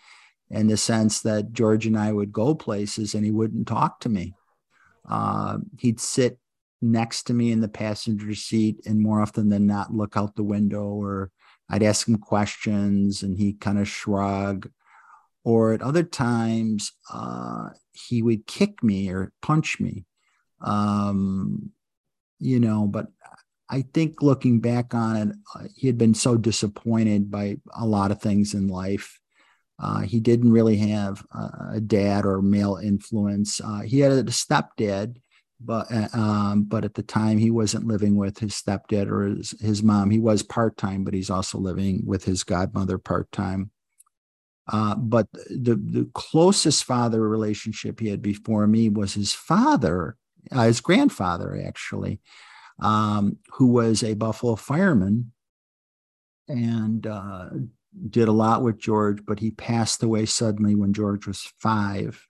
in 0.50 0.68
the 0.68 0.78
sense 0.78 1.20
that 1.22 1.52
George 1.52 1.86
and 1.86 2.00
I 2.00 2.14
would 2.14 2.32
go 2.32 2.56
places 2.56 3.14
and 3.14 3.26
he 3.26 3.32
wouldn't 3.32 3.68
talk 3.68 4.00
to 4.02 4.10
me. 4.10 4.36
Uh, 5.10 5.58
he'd 5.80 6.00
sit 6.00 6.40
next 6.84 7.24
to 7.24 7.34
me 7.34 7.52
in 7.52 7.62
the 7.62 7.68
passenger 7.68 8.36
seat 8.36 8.82
and 8.86 9.02
more 9.02 9.22
often 9.22 9.50
than 9.50 9.66
not 9.66 9.94
look 9.94 10.18
out 10.18 10.36
the 10.36 10.44
window 10.44 10.84
or 10.84 11.32
I'd 11.70 11.84
ask 11.84 12.08
him 12.08 12.18
questions 12.18 13.24
and 13.24 13.38
he'd 13.38 13.60
kind 13.60 13.80
of 13.80 13.88
shrug. 13.88 14.70
Or 15.46 15.74
at 15.74 15.82
other 15.82 16.04
times, 16.04 16.94
uh, 17.12 17.70
he 17.92 18.22
would 18.22 18.48
kick 18.48 18.82
me 18.84 19.10
or 19.10 19.32
punch 19.42 19.80
me. 19.80 20.06
Um, 20.62 21.72
you 22.40 22.60
know, 22.60 22.88
but 22.88 23.08
I 23.70 23.82
think 23.94 24.22
looking 24.22 24.60
back 24.60 24.94
on 24.94 25.16
it, 25.16 25.36
uh, 25.56 25.68
he 25.76 25.88
had 25.88 25.98
been 25.98 26.14
so 26.14 26.38
disappointed 26.38 27.30
by 27.32 27.58
a 27.76 27.86
lot 27.86 28.12
of 28.12 28.22
things 28.22 28.54
in 28.54 28.68
life 28.68 29.20
uh, 29.80 30.02
he 30.02 30.20
didn't 30.20 30.52
really 30.52 30.78
have 30.78 31.26
a 31.74 31.82
dad 31.82 32.26
or 32.26 32.42
male 32.42 32.78
influence. 32.82 33.60
Uh, 33.60 33.82
he 33.82 34.00
had 34.00 34.12
a 34.12 34.24
stepdad, 34.26 35.18
but 35.60 35.88
uh, 35.92 36.08
um, 36.14 36.64
but 36.64 36.86
at 36.86 36.94
the 36.94 37.04
time 37.04 37.38
he 37.38 37.52
wasn't 37.52 37.88
living 37.88 38.16
with 38.16 38.40
his 38.40 38.54
stepdad 38.54 39.08
or 39.08 39.28
his, 39.28 39.52
his 39.60 39.84
mom. 39.84 40.10
He 40.10 40.20
was 40.20 40.44
part 40.44 40.78
time, 40.78 41.04
but 41.04 41.14
he's 41.14 41.30
also 41.30 41.58
living 41.58 42.04
with 42.06 42.26
his 42.26 42.44
godmother 42.44 42.98
part 42.98 43.32
time. 43.32 43.72
Uh, 44.72 44.96
but 44.96 45.28
the 45.34 45.76
the 45.76 46.10
closest 46.14 46.84
father 46.84 47.28
relationship 47.28 48.00
he 48.00 48.10
had 48.10 48.22
before 48.22 48.66
me 48.68 48.90
was 48.90 49.14
his 49.14 49.34
father, 49.34 50.16
uh, 50.52 50.64
his 50.64 50.82
grandfather 50.82 51.62
actually, 51.66 52.20
um, 52.80 53.38
who 53.54 53.68
was 53.68 54.04
a 54.04 54.14
Buffalo 54.14 54.56
fireman, 54.56 55.32
and 56.48 57.06
uh, 57.08 57.50
did 58.10 58.28
a 58.28 58.34
lot 58.34 58.62
with 58.62 58.80
George, 58.80 59.26
but 59.26 59.40
he 59.40 59.52
passed 59.52 60.02
away 60.02 60.26
suddenly 60.26 60.76
when 60.76 60.94
George 60.94 61.28
was 61.28 61.52
five. 61.60 62.26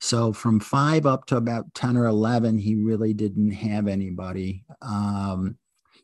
So 0.00 0.32
from 0.32 0.60
five 0.60 1.06
up 1.06 1.26
to 1.26 1.36
about 1.36 1.74
10 1.74 1.96
or 1.96 2.06
11, 2.06 2.58
he 2.58 2.74
really 2.74 3.14
didn't 3.14 3.52
have 3.52 3.88
anybody. 3.88 4.64
Um, 4.82 5.56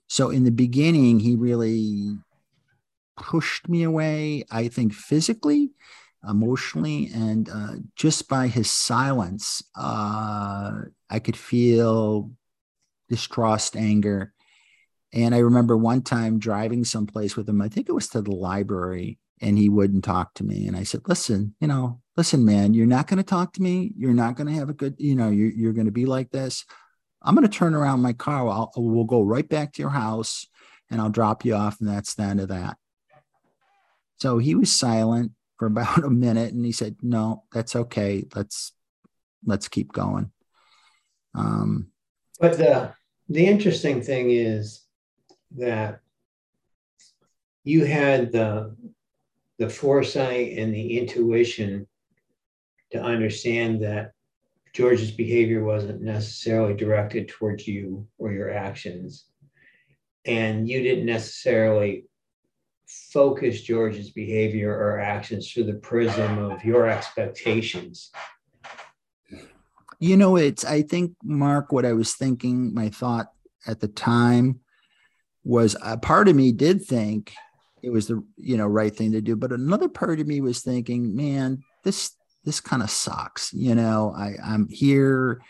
so 0.09 0.31
in 0.31 0.45
the 0.45 0.51
beginning, 0.51 1.21
he 1.21 1.37
really 1.37 2.17
pushed 3.17 3.69
me 3.69 3.83
away, 3.83 4.45
I 4.51 4.69
think 4.69 4.93
physically, 4.93 5.71
emotionally, 6.29 7.11
and 7.15 7.49
uh, 7.49 7.75
just 7.97 8.29
by 8.29 8.47
his 8.47 8.71
silence, 8.71 9.63
uh, 9.77 10.83
I 11.11 11.19
could 11.19 11.37
feel 11.37 12.31
distrust, 13.09 13.77
anger. 13.77 14.33
And 15.13 15.35
I 15.35 15.39
remember 15.39 15.77
one 15.77 16.03
time 16.03 16.39
driving 16.39 16.85
someplace 16.85 17.37
with 17.37 17.49
him, 17.49 17.61
I 17.61 17.69
think 17.69 17.89
it 17.89 17.93
was 17.93 18.09
to 18.09 18.23
the 18.23 18.33
library, 18.33 19.19
and 19.43 19.59
he 19.59 19.69
wouldn't 19.69 20.05
talk 20.05 20.33
to 20.35 20.45
me. 20.45 20.69
And 20.69 20.77
I 20.77 20.85
said, 20.85 21.03
Listen, 21.09 21.55
you 21.61 21.67
know, 21.67 22.01
listen, 22.17 22.45
man, 22.45 22.73
you're 22.73 22.87
not 22.87 23.09
going 23.09 23.19
to 23.19 23.25
talk 23.25 23.53
to 23.55 23.63
me. 23.63 23.93
You're 23.99 24.15
not 24.15 24.37
going 24.37 24.47
to 24.47 24.55
have 24.55 24.71
a 24.71 24.75
good, 24.75 24.95
you 24.99 25.17
know, 25.17 25.29
you're, 25.29 25.51
you're 25.51 25.73
going 25.73 25.87
to 25.87 25.93
be 25.93 26.07
like 26.07 26.31
this. 26.31 26.65
I'm 27.21 27.35
going 27.35 27.47
to 27.47 27.59
turn 27.59 27.75
around 27.75 28.01
my 28.01 28.13
car. 28.13 28.49
I'll, 28.49 28.73
we'll 28.77 29.05
go 29.05 29.23
right 29.23 29.49
back 29.49 29.73
to 29.73 29.83
your 29.83 29.91
house 29.91 30.47
and 30.91 31.01
I'll 31.01 31.11
drop 31.11 31.45
you 31.45 31.55
off. 31.55 31.81
And 31.81 31.89
that's 31.89 32.15
the 32.15 32.23
end 32.23 32.41
of 32.41 32.49
that. 32.49 32.77
So 34.17 34.39
he 34.39 34.55
was 34.55 34.71
silent 34.73 35.33
for 35.59 35.67
about 35.67 36.05
a 36.05 36.11
minute 36.11 36.55
and 36.55 36.65
he 36.65 36.73
said, 36.73 36.97
No, 37.03 37.45
that's 37.53 37.75
okay. 37.75 38.25
Let's, 38.35 38.73
let's 39.45 39.69
keep 39.69 39.93
going. 39.93 40.31
Um, 41.35 41.89
but 42.39 42.59
the, 42.59 42.93
the 43.29 43.47
interesting 43.47 44.03
thing 44.03 44.31
is 44.31 44.83
that 45.57 46.01
you 47.65 47.85
had 47.85 48.33
the 48.33 48.77
the 49.59 49.69
foresight 49.69 50.59
and 50.59 50.75
the 50.75 50.99
intuition 50.99 51.87
to 52.91 53.01
understand 53.01 53.83
that 53.83 54.13
George's 54.73 55.11
behavior 55.11 55.65
wasn't 55.65 56.01
necessarily 56.01 56.75
directed 56.75 57.29
towards 57.29 57.69
you 57.69 58.07
or 58.19 58.33
your 58.33 58.53
actions. 58.53 59.27
And 60.25 60.69
you 60.69 60.83
didn't 60.83 61.07
necessarily 61.07 62.07
focus 62.87 63.63
George's 63.63 64.11
behavior 64.11 64.71
or 64.71 65.01
actions 65.01 65.51
through 65.51 65.65
the 65.65 65.75
prism 65.75 66.39
of 66.39 66.65
your 66.65 66.89
expectations. 66.89 68.11
You 69.99 70.17
know, 70.17 70.37
it's, 70.37 70.65
I 70.65 70.83
think, 70.83 71.15
Mark, 71.23 71.73
what 71.73 71.85
I 71.85 71.93
was 71.93 72.15
thinking, 72.15 72.75
my 72.75 72.89
thought 72.89 73.33
at 73.67 73.81
the 73.81 73.89
time 73.89 74.61
was 75.45 75.77
a 75.83 75.97
part 75.97 76.29
of 76.29 76.37
me 76.37 76.53
did 76.53 76.85
think 76.85 77.33
it 77.83 77.91
was 77.91 78.07
the 78.07 78.23
you 78.37 78.57
know 78.57 78.67
right 78.67 78.95
thing 78.95 79.13
to 79.13 79.21
do 79.21 79.37
but 79.37 79.53
another 79.53 79.89
part 79.89 80.21
of 80.21 80.27
me 80.27 80.41
was 80.41 80.61
thinking 80.61 81.15
man 81.15 81.63
this 81.85 82.13
this 82.45 82.61
kind 82.61 82.83
of 82.83 82.91
sucks 82.91 83.53
you 83.53 83.75
know 83.75 84.15
i 84.17 84.35
i'm 84.45 84.69
here 84.69 85.41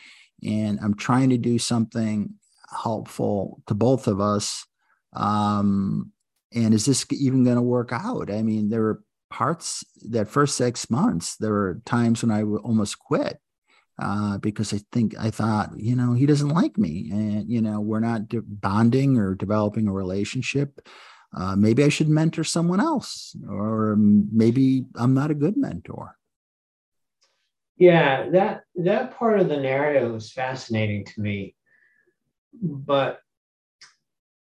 and 0.42 0.78
i'm 0.80 0.94
trying 0.94 1.30
to 1.30 1.38
do 1.38 1.58
something 1.58 2.34
helpful 2.82 3.62
to 3.66 3.74
both 3.74 4.06
of 4.06 4.20
us 4.20 4.66
um 5.14 6.10
and 6.54 6.74
is 6.74 6.86
this 6.86 7.06
even 7.10 7.44
going 7.44 7.56
to 7.56 7.62
work 7.62 7.90
out 7.92 8.30
i 8.30 8.42
mean 8.42 8.70
there 8.70 8.82
were 8.82 9.02
parts 9.32 9.82
that 10.10 10.28
first 10.28 10.56
six 10.56 10.90
months 10.90 11.36
there 11.36 11.52
were 11.52 11.80
times 11.86 12.22
when 12.22 12.30
I 12.30 12.42
almost 12.42 12.98
quit 12.98 13.40
uh, 13.98 14.36
because 14.38 14.74
I 14.74 14.80
think 14.92 15.14
I 15.18 15.30
thought, 15.30 15.70
you 15.76 15.96
know, 15.96 16.12
he 16.12 16.26
doesn't 16.26 16.50
like 16.50 16.76
me, 16.76 17.08
and 17.10 17.50
you 17.50 17.62
know, 17.62 17.80
we're 17.80 18.00
not 18.00 18.28
de- 18.28 18.42
bonding 18.42 19.16
or 19.18 19.34
developing 19.34 19.88
a 19.88 19.92
relationship. 19.92 20.86
Uh, 21.34 21.56
maybe 21.56 21.82
I 21.82 21.88
should 21.88 22.08
mentor 22.08 22.44
someone 22.44 22.80
else, 22.80 23.34
or 23.48 23.96
maybe 23.96 24.84
I'm 24.96 25.14
not 25.14 25.30
a 25.30 25.34
good 25.34 25.56
mentor. 25.56 26.16
Yeah, 27.78 28.28
that 28.30 28.64
that 28.76 29.16
part 29.16 29.40
of 29.40 29.48
the 29.48 29.56
narrative 29.56 30.12
was 30.12 30.30
fascinating 30.30 31.04
to 31.06 31.20
me, 31.20 31.54
but 32.62 33.20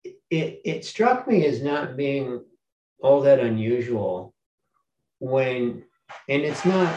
it 0.03 0.61
it 0.65 0.85
struck 0.85 1.27
me 1.27 1.45
as 1.45 1.61
not 1.61 1.95
being 1.95 2.43
all 3.01 3.21
that 3.21 3.39
unusual 3.39 4.33
when, 5.19 5.83
and 6.27 6.41
it's 6.41 6.65
not 6.65 6.93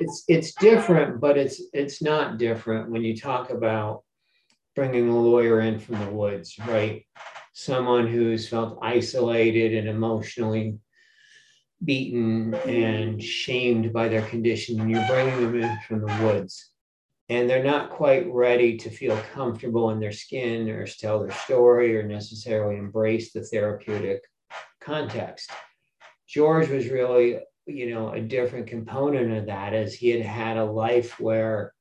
it's 0.00 0.24
it's 0.28 0.54
different, 0.54 1.20
but 1.20 1.38
it's 1.38 1.62
it's 1.72 2.02
not 2.02 2.38
different 2.38 2.90
when 2.90 3.02
you 3.02 3.16
talk 3.16 3.50
about 3.50 4.02
bringing 4.74 5.08
a 5.08 5.18
lawyer 5.18 5.60
in 5.60 5.78
from 5.78 5.98
the 6.04 6.10
woods, 6.10 6.58
right? 6.66 7.06
Someone 7.58 8.06
who's 8.06 8.46
felt 8.46 8.78
isolated 8.82 9.74
and 9.74 9.88
emotionally 9.88 10.78
beaten 11.82 12.52
and 12.52 13.22
shamed 13.22 13.94
by 13.94 14.08
their 14.08 14.26
condition, 14.26 14.78
and 14.78 14.90
you're 14.90 15.06
bringing 15.06 15.40
them 15.40 15.62
in 15.62 15.78
from 15.88 16.00
the 16.02 16.22
woods. 16.22 16.70
and 17.28 17.48
they're 17.48 17.64
not 17.64 17.90
quite 17.90 18.30
ready 18.32 18.76
to 18.76 18.90
feel 18.90 19.16
comfortable 19.32 19.90
in 19.90 19.98
their 19.98 20.12
skin 20.12 20.68
or 20.68 20.86
tell 20.86 21.20
their 21.20 21.32
story 21.32 21.96
or 21.96 22.02
necessarily 22.02 22.76
embrace 22.76 23.32
the 23.32 23.42
therapeutic 23.42 24.22
context. 24.80 25.50
George 26.28 26.68
was 26.68 26.88
really, 26.88 27.40
you 27.66 27.90
know, 27.92 28.12
a 28.12 28.20
different 28.20 28.66
component 28.66 29.32
of 29.32 29.46
that 29.46 29.72
as 29.72 29.94
he 29.94 30.10
had 30.10 30.22
had 30.22 30.56
a 30.56 30.64
life 30.64 31.18
where 31.18 31.72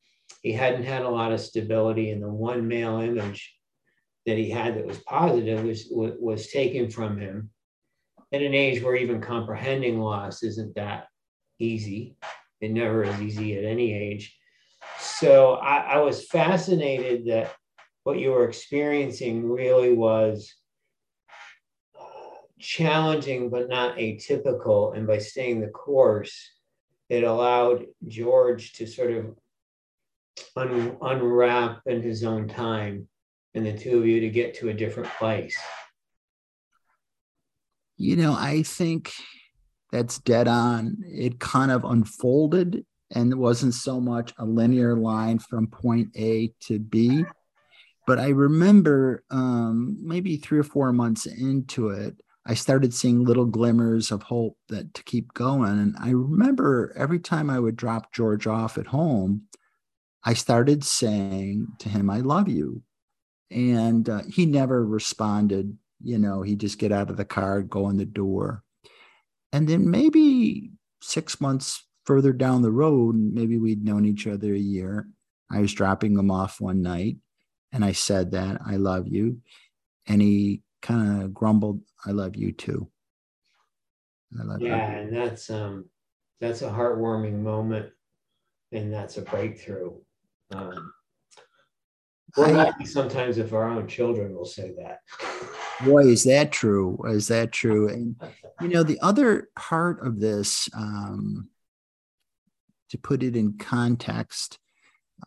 he 0.41 0.53
hadn't 0.53 0.83
had 0.83 1.03
a 1.03 1.09
lot 1.09 1.33
of 1.33 1.39
stability 1.41 2.11
in 2.11 2.21
the 2.21 2.29
one 2.29 2.67
male 2.67 2.99
image 3.01 3.54
that 4.25 4.37
he 4.37 4.49
had 4.49 4.75
that 4.75 4.85
was 4.85 4.99
positive 4.99 5.63
was, 5.63 5.87
was 5.91 6.47
taken 6.47 6.89
from 6.89 7.17
him 7.19 7.49
at 8.33 8.41
an 8.41 8.53
age 8.53 8.81
where 8.81 8.95
even 8.95 9.21
comprehending 9.21 9.99
loss 9.99 10.43
isn't 10.43 10.75
that 10.75 11.07
easy. 11.59 12.15
It 12.61 12.71
never 12.71 13.03
is 13.03 13.21
easy 13.21 13.57
at 13.57 13.65
any 13.65 13.93
age 13.93 14.37
so 14.99 15.53
I, 15.55 15.77
I 15.77 15.97
was 15.99 16.27
fascinated 16.27 17.27
that 17.27 17.53
what 18.03 18.19
you 18.19 18.31
were 18.31 18.47
experiencing 18.47 19.49
really 19.49 19.93
was 19.93 20.53
uh, 21.99 22.03
challenging 22.59 23.49
but 23.49 23.69
not 23.69 23.97
atypical. 23.97 24.95
And 24.95 25.07
by 25.07 25.17
staying 25.17 25.61
the 25.61 25.67
course, 25.67 26.51
it 27.09 27.23
allowed 27.23 27.85
George 28.07 28.73
to 28.73 28.87
sort 28.87 29.11
of 29.11 29.35
un- 30.55 30.97
unwrap 31.01 31.81
in 31.85 32.01
his 32.01 32.23
own 32.23 32.47
time 32.47 33.07
and 33.55 33.65
the 33.65 33.73
two 33.73 33.97
of 33.97 34.05
you 34.05 34.19
to 34.19 34.29
get 34.29 34.53
to 34.55 34.69
a 34.69 34.73
different 34.73 35.09
place. 35.17 35.57
You 37.97 38.17
know, 38.17 38.33
I 38.33 38.63
think 38.63 39.13
that's 39.91 40.19
dead 40.19 40.47
on. 40.49 40.97
It 41.05 41.39
kind 41.39 41.71
of 41.71 41.85
unfolded 41.85 42.85
and 43.11 43.31
it 43.31 43.37
wasn't 43.37 43.73
so 43.73 44.01
much 44.01 44.33
a 44.37 44.45
linear 44.45 44.95
line 44.97 45.39
from 45.39 45.67
point 45.67 46.09
A 46.17 46.53
to 46.61 46.79
B. 46.79 47.25
But 48.05 48.19
I 48.19 48.29
remember 48.29 49.23
um, 49.31 49.97
maybe 50.01 50.35
three 50.37 50.59
or 50.59 50.63
four 50.63 50.91
months 50.91 51.25
into 51.25 51.89
it, 51.89 52.17
I 52.45 52.53
started 52.53 52.93
seeing 52.93 53.23
little 53.23 53.45
glimmers 53.45 54.11
of 54.11 54.21
hope 54.21 54.57
that 54.67 54.93
to 54.93 55.03
keep 55.03 55.33
going. 55.33 55.79
And 55.79 55.95
I 55.99 56.09
remember 56.11 56.93
every 56.95 57.19
time 57.19 57.49
I 57.49 57.59
would 57.59 57.75
drop 57.75 58.13
George 58.13 58.45
off 58.45 58.77
at 58.77 58.87
home, 58.87 59.43
I 60.23 60.33
started 60.33 60.83
saying 60.83 61.67
to 61.79 61.89
him, 61.89 62.09
I 62.09 62.19
love 62.19 62.49
you. 62.49 62.83
And 63.55 64.07
uh, 64.07 64.21
he 64.29 64.45
never 64.45 64.85
responded. 64.85 65.75
You 66.03 66.19
know, 66.19 66.43
he'd 66.43 66.59
just 66.59 66.77
get 66.77 66.91
out 66.91 67.09
of 67.09 67.17
the 67.17 67.25
car, 67.25 67.63
go 67.63 67.89
in 67.89 67.97
the 67.97 68.05
door. 68.05 68.63
And 69.51 69.67
then 69.67 69.89
maybe 69.89 70.71
six 71.01 71.39
months 71.39 71.87
further 72.05 72.33
down 72.33 72.61
the 72.61 72.71
road, 72.71 73.15
maybe 73.15 73.57
we'd 73.57 73.83
known 73.83 74.05
each 74.05 74.27
other 74.27 74.53
a 74.53 74.59
year. 74.59 75.07
I 75.49 75.61
was 75.61 75.73
dropping 75.73 76.17
him 76.17 76.29
off 76.29 76.59
one 76.59 76.81
night 76.81 77.17
and 77.71 77.83
I 77.83 77.93
said 77.93 78.31
that 78.31 78.61
I 78.65 78.75
love 78.75 79.07
you. 79.07 79.41
And 80.07 80.21
he 80.21 80.61
kind 80.81 81.23
of 81.23 81.33
grumbled, 81.33 81.81
I 82.05 82.11
love 82.11 82.35
you 82.35 82.51
too. 82.51 82.89
I 84.39 84.43
love 84.43 84.61
yeah, 84.61 84.91
you. 84.91 85.01
and 85.01 85.15
that's 85.15 85.49
um 85.49 85.85
that's 86.41 86.61
a 86.61 86.69
heartwarming 86.69 87.41
moment 87.41 87.89
and 88.71 88.91
that's 88.91 89.17
a 89.17 89.21
breakthrough. 89.21 89.93
Um, 90.51 90.93
we're 92.37 92.51
lucky 92.51 92.85
sometimes 92.85 93.37
if 93.37 93.53
our 93.53 93.69
own 93.69 93.87
children 93.87 94.35
will 94.35 94.45
say 94.45 94.73
that. 94.77 94.99
Boy, 95.83 96.05
is 96.05 96.23
that 96.23 96.51
true? 96.51 96.97
Is 97.07 97.27
that 97.27 97.51
true? 97.51 97.89
And 97.89 98.15
you 98.61 98.67
know, 98.67 98.83
the 98.83 98.99
other 99.01 99.49
part 99.55 100.05
of 100.05 100.19
this, 100.19 100.69
um, 100.75 101.49
to 102.89 102.97
put 102.97 103.23
it 103.23 103.35
in 103.35 103.57
context, 103.57 104.59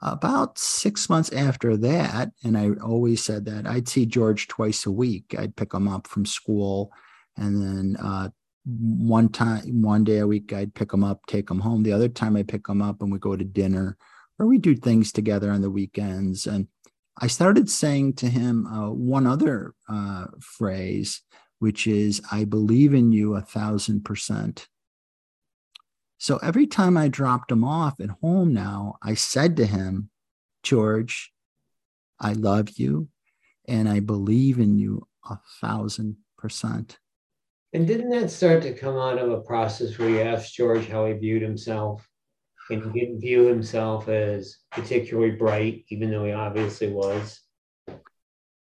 about 0.03 0.59
six 0.59 1.09
months 1.09 1.33
after 1.33 1.77
that, 1.77 2.31
and 2.45 2.57
I 2.57 2.71
always 2.83 3.25
said 3.25 3.47
that 3.47 3.67
I'd 3.67 3.89
see 3.89 4.07
George 4.07 4.47
twice 4.47 4.87
a 4.87 4.91
week. 4.91 5.35
I'd 5.37 5.57
pick 5.57 5.73
him 5.73 5.89
up 5.89 6.07
from 6.07 6.27
school, 6.27 6.93
and 7.37 7.61
then 7.63 7.97
uh, 7.97 8.29
one 8.65 9.29
time, 9.31 9.83
one 9.83 10.05
day 10.05 10.19
a 10.19 10.27
week, 10.27 10.53
I'd 10.53 10.75
pick 10.75 10.93
him 10.93 11.03
up, 11.03 11.25
take 11.27 11.51
him 11.51 11.61
home. 11.61 11.83
The 11.83 11.93
other 11.93 12.09
time, 12.09 12.37
I 12.37 12.43
pick 12.43 12.69
him 12.69 12.83
up 12.83 13.01
and 13.01 13.11
we 13.11 13.19
go 13.19 13.35
to 13.35 13.45
dinner, 13.45 13.97
or 14.39 14.47
we 14.47 14.59
do 14.59 14.77
things 14.77 15.11
together 15.11 15.51
on 15.51 15.63
the 15.63 15.71
weekends. 15.71 16.47
And 16.47 16.69
I 17.19 17.27
started 17.27 17.69
saying 17.69 18.15
to 18.15 18.29
him 18.29 18.67
uh, 18.67 18.91
one 18.91 19.27
other 19.27 19.75
uh, 19.89 20.27
phrase, 20.41 21.23
which 21.59 21.87
is, 21.87 22.23
"I 22.31 22.45
believe 22.45 22.95
in 22.95 23.13
you 23.13 23.35
a 23.35 23.43
thousand 23.43 24.05
percent." 24.05 24.69
So 26.19 26.39
every 26.39 26.67
time 26.67 26.97
I 26.97 27.09
dropped 27.09 27.53
him 27.53 27.63
off 27.63 28.01
at 28.01 28.11
home 28.21 28.53
now, 28.53 28.97
I 29.03 29.15
said 29.15 29.57
to 29.57 29.67
him, 29.67 30.11
George, 30.65 31.33
I 32.21 32.33
love 32.33 32.71
you 32.71 33.09
and 33.69 33.89
I 33.89 34.01
believe 34.01 34.59
in 34.59 34.79
you 34.79 35.07
a 35.31 35.39
thousand 35.61 36.17
percent. 36.37 36.99
And 37.73 37.87
didn't 37.87 38.11
that 38.11 38.31
start 38.31 38.63
to 38.63 38.73
come 38.73 38.97
out 38.97 39.19
of 39.19 39.31
a 39.31 39.43
process 39.43 39.99
where 39.99 40.09
you 40.09 40.21
asked 40.21 40.55
George 40.55 40.89
how 40.89 41.07
he 41.07 41.13
viewed 41.13 41.43
himself? 41.43 42.08
And 42.71 42.93
he 42.93 43.01
didn't 43.01 43.21
view 43.21 43.47
himself 43.47 44.09
as 44.09 44.59
particularly 44.71 45.33
bright, 45.33 45.85
even 45.89 46.11
though 46.11 46.25
he 46.25 46.33
obviously 46.33 46.91
was. 46.91 47.41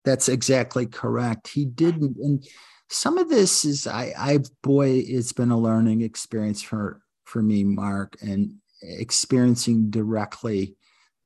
That's 0.04 0.28
exactly 0.28 0.86
correct. 0.86 1.48
He 1.48 1.64
didn't. 1.64 2.16
And 2.18 2.46
some 2.88 3.18
of 3.18 3.28
this 3.28 3.64
is 3.64 3.86
I 3.86 4.12
I 4.16 4.38
boy, 4.62 5.02
it's 5.06 5.32
been 5.32 5.50
a 5.50 5.58
learning 5.58 6.02
experience 6.02 6.62
for 6.62 7.00
for 7.24 7.42
me, 7.42 7.64
Mark, 7.64 8.16
and 8.22 8.54
experiencing 8.82 9.90
directly 9.90 10.76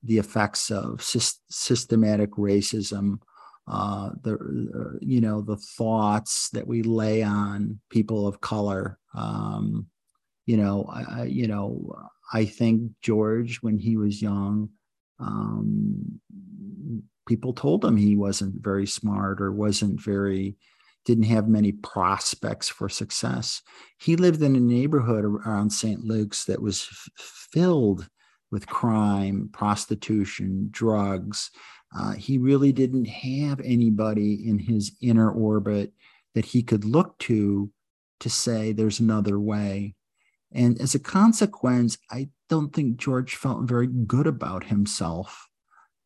the 0.03 0.19
effects 0.19 0.71
of 0.71 1.03
systematic 1.03 2.31
racism, 2.33 3.19
uh, 3.69 4.11
the 4.23 4.35
uh, 4.35 4.99
you 5.01 5.21
know 5.21 5.43
the 5.43 5.59
thoughts 5.59 6.49
that 6.51 6.67
we 6.67 6.83
lay 6.83 7.23
on 7.23 7.81
people 7.91 8.27
of 8.27 8.41
color. 8.41 8.99
Um, 9.15 9.87
you 10.47 10.57
know, 10.57 10.85
I, 10.85 11.25
you 11.25 11.47
know, 11.47 11.95
I 12.33 12.45
think 12.45 12.93
George, 13.03 13.59
when 13.63 13.79
he 13.79 13.97
was 13.97 14.23
young, 14.23 14.71
um, 15.19 16.21
people 17.27 17.53
told 17.53 17.85
him 17.85 17.97
he 17.97 18.17
wasn't 18.17 18.63
very 18.63 18.87
smart 18.87 19.41
or 19.41 19.53
wasn't 19.53 20.01
very 20.01 20.57
didn't 21.05 21.25
have 21.25 21.49
many 21.49 21.73
prospects 21.73 22.69
for 22.69 22.89
success. 22.89 23.63
He 23.99 24.17
lived 24.17 24.43
in 24.43 24.55
a 24.55 24.61
neighborhood 24.61 25.25
around 25.25 25.71
St. 25.71 26.05
Luke's 26.05 26.45
that 26.45 26.61
was 26.61 26.87
f- 26.91 27.09
filled 27.53 28.07
with 28.51 28.67
crime, 28.67 29.49
prostitution, 29.53 30.69
drugs. 30.71 31.51
Uh, 31.97 32.13
he 32.13 32.39
really 32.39 32.73
didn't 32.73 33.07
have 33.07 33.61
anybody 33.61 34.47
in 34.49 34.59
his 34.59 34.93
inner 35.01 35.31
orbit 35.31 35.93
that 36.35 36.45
he 36.45 36.63
could 36.63 36.85
look 36.85 37.19
to 37.19 37.71
to 38.21 38.29
say 38.29 38.73
there's 38.73 39.01
another 39.01 39.41
way. 39.41 39.95
And 40.53 40.81
as 40.81 40.95
a 40.95 40.99
consequence, 40.99 41.99
I 42.11 42.29
don't 42.49 42.75
think 42.75 42.97
George 42.97 43.37
felt 43.37 43.63
very 43.63 43.87
good 43.87 44.27
about 44.27 44.65
himself. 44.65 45.49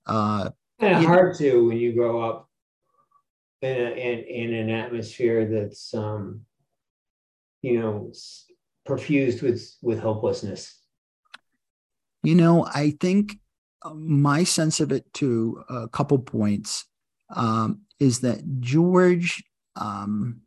Uh, 0.07 0.51
kind 0.81 0.97
of 0.97 1.05
hard 1.05 1.33
know, 1.33 1.39
to 1.39 1.69
when 1.69 1.79
you 1.79 1.95
grow 1.95 2.23
up 2.23 2.49
in, 3.63 3.77
a, 3.77 3.91
in, 3.91 4.19
in 4.25 4.55
an 4.55 4.71
atmosphere 4.71 5.47
that's 5.47 5.95
um, 5.95 6.43
you 7.63 7.81
know 7.81 8.13
perfused 8.87 9.43
with 9.43 9.75
with 9.81 9.99
hopelessness 9.99 10.83
you 12.23 12.35
know 12.35 12.67
i 12.75 12.95
think 13.01 13.39
uh, 13.83 13.95
my 13.95 14.45
sense 14.45 14.81
of 14.81 14.93
it 14.93 15.11
to 15.15 15.65
a 15.71 15.89
couple 15.89 16.19
points 16.19 16.85
um, 17.31 17.81
is 17.99 18.21
that 18.21 18.43
george 18.61 19.43
um, 19.77 20.43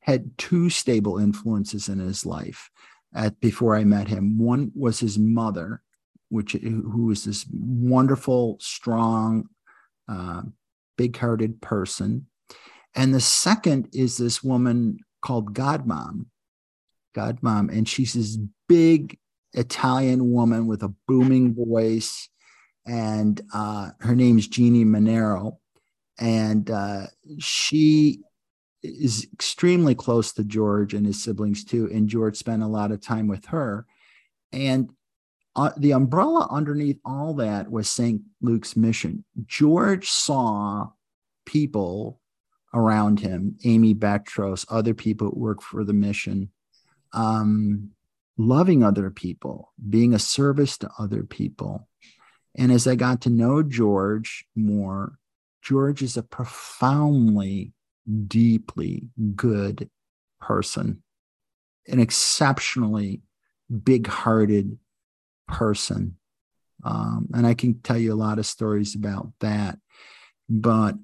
had 0.00 0.36
two 0.36 0.68
stable 0.68 1.16
influences 1.18 1.88
in 1.88 1.98
his 1.98 2.26
life 2.26 2.70
at 3.14 3.40
before 3.40 3.76
i 3.76 3.84
met 3.84 4.08
him 4.08 4.38
one 4.38 4.70
was 4.74 5.00
his 5.00 5.18
mother 5.18 5.82
which 6.28 6.52
who 6.52 7.06
was 7.06 7.24
this 7.24 7.46
wonderful 7.52 8.56
strong 8.60 9.48
uh, 10.08 10.42
big-hearted 10.96 11.60
person 11.60 12.26
and 12.94 13.14
the 13.14 13.20
second 13.20 13.88
is 13.92 14.16
this 14.18 14.42
woman 14.42 14.98
called 15.22 15.54
Godmom. 15.54 16.26
Godmom. 17.16 17.70
And 17.76 17.88
she's 17.88 18.14
this 18.14 18.38
big 18.68 19.18
Italian 19.54 20.32
woman 20.32 20.66
with 20.66 20.82
a 20.82 20.94
booming 21.08 21.54
voice. 21.54 22.28
And 22.86 23.40
uh, 23.54 23.90
her 24.00 24.14
name's 24.14 24.48
Jeannie 24.48 24.84
Monero. 24.84 25.58
And 26.18 26.70
uh, 26.70 27.06
she 27.38 28.20
is 28.82 29.26
extremely 29.32 29.94
close 29.94 30.32
to 30.32 30.44
George 30.44 30.94
and 30.94 31.06
his 31.06 31.22
siblings 31.22 31.64
too. 31.64 31.88
And 31.92 32.08
George 32.08 32.36
spent 32.36 32.62
a 32.62 32.68
lot 32.68 32.90
of 32.90 33.00
time 33.00 33.28
with 33.28 33.46
her. 33.46 33.86
And 34.52 34.90
uh, 35.54 35.70
the 35.76 35.92
umbrella 35.92 36.48
underneath 36.50 36.98
all 37.04 37.34
that 37.34 37.70
was 37.70 37.90
St. 37.90 38.22
Luke's 38.40 38.76
mission. 38.76 39.24
George 39.46 40.08
saw 40.08 40.88
people 41.44 42.20
around 42.74 43.20
him, 43.20 43.56
Amy 43.64 43.94
Betros, 43.94 44.64
other 44.68 44.94
people 44.94 45.30
who 45.30 45.38
work 45.38 45.62
for 45.62 45.84
the 45.84 45.92
mission, 45.92 46.50
um, 47.12 47.90
loving 48.38 48.82
other 48.82 49.10
people, 49.10 49.72
being 49.90 50.14
a 50.14 50.18
service 50.18 50.78
to 50.78 50.90
other 50.98 51.22
people. 51.22 51.86
And 52.56 52.72
as 52.72 52.86
I 52.86 52.94
got 52.94 53.20
to 53.22 53.30
know 53.30 53.62
George 53.62 54.46
more, 54.54 55.18
George 55.62 56.02
is 56.02 56.16
a 56.16 56.22
profoundly, 56.22 57.72
deeply 58.26 59.08
good 59.36 59.88
person, 60.40 61.02
an 61.86 62.00
exceptionally 62.00 63.22
big 63.84 64.06
hearted 64.06 64.78
person. 65.48 66.16
Um, 66.84 67.28
and 67.32 67.46
I 67.46 67.54
can 67.54 67.80
tell 67.80 67.98
you 67.98 68.12
a 68.12 68.14
lot 68.14 68.38
of 68.38 68.46
stories 68.46 68.94
about 68.94 69.32
that. 69.40 69.78
But 70.48 70.96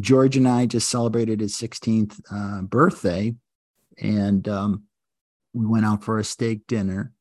George 0.00 0.36
and 0.36 0.46
I 0.46 0.66
just 0.66 0.90
celebrated 0.90 1.40
his 1.40 1.56
16th 1.56 2.20
uh, 2.30 2.62
birthday, 2.62 3.34
and 3.98 4.46
um, 4.48 4.84
we 5.52 5.66
went 5.66 5.86
out 5.86 6.04
for 6.04 6.18
a 6.18 6.24
steak 6.24 6.66
dinner. 6.66 7.12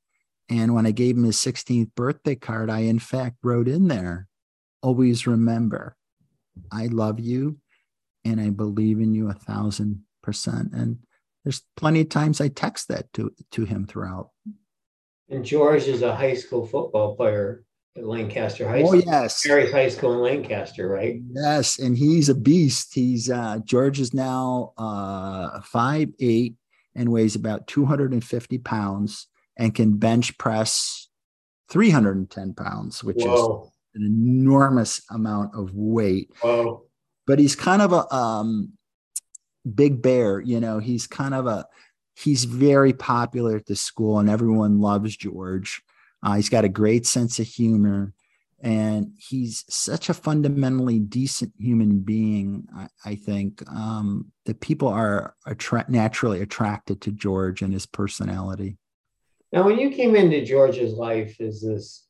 And 0.49 0.75
when 0.75 0.85
I 0.85 0.91
gave 0.91 1.17
him 1.17 1.23
his 1.23 1.37
16th 1.37 1.95
birthday 1.95 2.35
card, 2.35 2.69
I 2.69 2.79
in 2.79 2.99
fact 2.99 3.37
wrote 3.43 3.67
in 3.67 3.87
there, 3.87 4.27
always 4.81 5.25
remember, 5.25 5.95
I 6.71 6.87
love 6.87 7.19
you 7.19 7.57
and 8.25 8.39
I 8.41 8.49
believe 8.49 8.99
in 8.99 9.13
you 9.13 9.29
a 9.29 9.33
thousand 9.33 10.03
percent. 10.21 10.71
And 10.73 10.99
there's 11.43 11.61
plenty 11.75 12.01
of 12.01 12.09
times 12.09 12.39
I 12.41 12.47
text 12.47 12.87
that 12.87 13.11
to, 13.13 13.33
to 13.51 13.65
him 13.65 13.85
throughout. 13.85 14.29
And 15.29 15.43
George 15.43 15.87
is 15.87 16.01
a 16.01 16.15
high 16.15 16.35
school 16.35 16.65
football 16.65 17.15
player 17.15 17.63
at 17.97 18.05
Lancaster 18.05 18.67
High 18.67 18.81
Oh, 18.83 18.87
School. 18.87 19.01
yes. 19.05 19.43
Harry 19.43 19.71
High 19.71 19.89
School 19.89 20.13
in 20.13 20.19
Lancaster, 20.19 20.87
right? 20.87 21.21
Yes, 21.31 21.79
and 21.79 21.97
he's 21.97 22.29
a 22.29 22.35
beast. 22.35 22.93
He's 22.93 23.29
uh 23.29 23.59
George 23.63 23.99
is 23.99 24.13
now 24.13 24.73
uh 24.77 25.61
five 25.61 26.09
eight 26.19 26.55
and 26.95 27.11
weighs 27.11 27.35
about 27.35 27.67
250 27.67 28.57
pounds 28.59 29.27
and 29.57 29.73
can 29.75 29.97
bench 29.97 30.37
press 30.37 31.09
310 31.69 32.53
pounds, 32.53 33.03
which 33.03 33.17
is 33.23 33.41
an 33.95 34.03
enormous 34.05 35.01
amount 35.09 35.53
of 35.55 35.73
weight. 35.73 36.29
whoa. 36.41 36.83
But 37.25 37.39
he's 37.39 37.55
kind 37.55 37.81
of 37.81 37.93
a 37.93 38.13
um 38.13 38.73
big 39.75 40.01
bear, 40.01 40.39
you 40.39 40.59
know, 40.59 40.79
he's 40.79 41.07
kind 41.07 41.33
of 41.33 41.47
a 41.47 41.65
he's 42.15 42.43
very 42.43 42.93
popular 42.93 43.55
at 43.55 43.65
the 43.65 43.75
school 43.75 44.19
and 44.19 44.29
everyone 44.29 44.79
loves 44.79 45.15
George. 45.15 45.81
Uh, 46.21 46.35
he's 46.35 46.49
got 46.49 46.65
a 46.65 46.69
great 46.69 47.05
sense 47.05 47.39
of 47.39 47.47
humor 47.47 48.13
and 48.63 49.11
he's 49.17 49.65
such 49.67 50.07
a 50.07 50.13
fundamentally 50.13 50.97
decent 50.97 51.51
human 51.59 51.99
being. 51.99 52.65
I, 52.73 52.87
I 53.03 53.15
think 53.15 53.61
um, 53.69 54.31
that 54.45 54.61
people 54.61 54.87
are 54.87 55.35
attra- 55.45 55.85
naturally 55.89 56.41
attracted 56.41 57.01
to 57.01 57.11
George 57.11 57.61
and 57.61 57.73
his 57.73 57.85
personality. 57.85 58.77
Now, 59.51 59.63
when 59.63 59.77
you 59.79 59.89
came 59.89 60.15
into 60.15 60.45
George's 60.45 60.93
life 60.93 61.41
as 61.41 61.61
this 61.61 62.07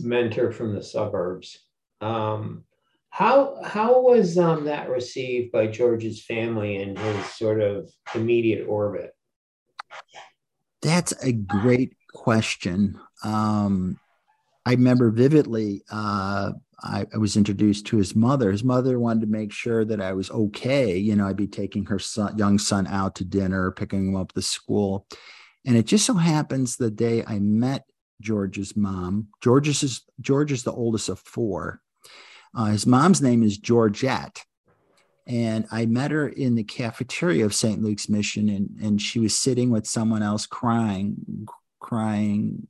mentor 0.00 0.50
from 0.50 0.74
the 0.74 0.82
suburbs, 0.82 1.58
um, 2.00 2.64
how 3.10 3.60
how 3.64 4.00
was 4.00 4.38
um, 4.38 4.64
that 4.64 4.88
received 4.88 5.52
by 5.52 5.66
George's 5.66 6.24
family 6.24 6.76
and 6.76 6.96
his 6.96 7.26
sort 7.26 7.60
of 7.60 7.90
immediate 8.14 8.66
orbit? 8.66 9.14
That's 10.80 11.12
a 11.22 11.32
great 11.32 11.96
question. 12.14 12.98
Um, 13.24 13.98
I 14.64 14.72
remember 14.72 15.10
vividly. 15.10 15.82
Uh, 15.90 16.52
I, 16.82 17.06
I, 17.12 17.18
was 17.18 17.36
introduced 17.36 17.86
to 17.86 17.98
his 17.98 18.14
mother. 18.14 18.50
His 18.50 18.64
mother 18.64 18.98
wanted 18.98 19.20
to 19.22 19.26
make 19.26 19.52
sure 19.52 19.84
that 19.84 20.00
I 20.00 20.12
was 20.12 20.30
okay. 20.30 20.96
You 20.96 21.14
know, 21.16 21.26
I'd 21.26 21.36
be 21.36 21.46
taking 21.46 21.84
her 21.86 21.98
son, 21.98 22.38
young 22.38 22.58
son 22.58 22.86
out 22.86 23.16
to 23.16 23.24
dinner, 23.24 23.70
picking 23.70 24.08
him 24.08 24.16
up 24.16 24.32
the 24.32 24.40
school, 24.40 25.06
and 25.66 25.76
it 25.76 25.86
just 25.86 26.06
so 26.06 26.14
happens 26.14 26.76
the 26.76 26.90
day 26.90 27.24
I 27.26 27.38
met 27.38 27.84
George's 28.20 28.76
mom. 28.76 29.28
George's 29.42 29.82
is 29.82 30.02
George 30.20 30.52
is 30.52 30.62
the 30.62 30.72
oldest 30.72 31.08
of 31.08 31.18
four. 31.18 31.82
Uh, 32.54 32.66
his 32.66 32.86
mom's 32.86 33.22
name 33.22 33.42
is 33.42 33.58
Georgette. 33.58 34.44
And 35.26 35.66
I 35.70 35.86
met 35.86 36.10
her 36.10 36.28
in 36.28 36.56
the 36.56 36.64
cafeteria 36.64 37.44
of 37.44 37.54
St. 37.54 37.80
Luke's 37.80 38.08
Mission, 38.08 38.48
and, 38.48 38.70
and 38.82 39.00
she 39.00 39.20
was 39.20 39.36
sitting 39.36 39.70
with 39.70 39.86
someone 39.86 40.22
else 40.22 40.46
crying, 40.46 41.46
crying 41.78 42.66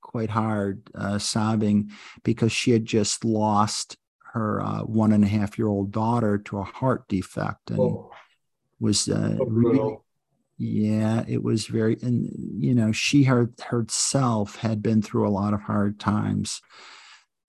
quite 0.00 0.30
hard, 0.30 0.82
uh, 0.94 1.18
sobbing 1.18 1.90
because 2.24 2.50
she 2.50 2.72
had 2.72 2.84
just 2.84 3.24
lost 3.24 3.96
her 4.32 4.60
uh, 4.62 4.80
one 4.80 5.12
and 5.12 5.24
a 5.24 5.28
half 5.28 5.58
year 5.58 5.68
old 5.68 5.92
daughter 5.92 6.38
to 6.38 6.58
a 6.58 6.64
heart 6.64 7.06
defect 7.08 7.70
and 7.70 7.78
Whoa. 7.78 8.10
was 8.78 9.08
uh, 9.08 9.36
So 9.36 9.44
really, 9.44 9.98
yeah, 10.58 11.24
it 11.26 11.42
was 11.42 11.66
very, 11.66 11.96
and 12.02 12.28
you 12.58 12.74
know, 12.74 12.92
she 12.92 13.24
her, 13.24 13.50
herself 13.62 14.56
had 14.56 14.82
been 14.82 15.02
through 15.02 15.28
a 15.28 15.30
lot 15.30 15.54
of 15.54 15.62
hard 15.62 15.98
times, 15.98 16.60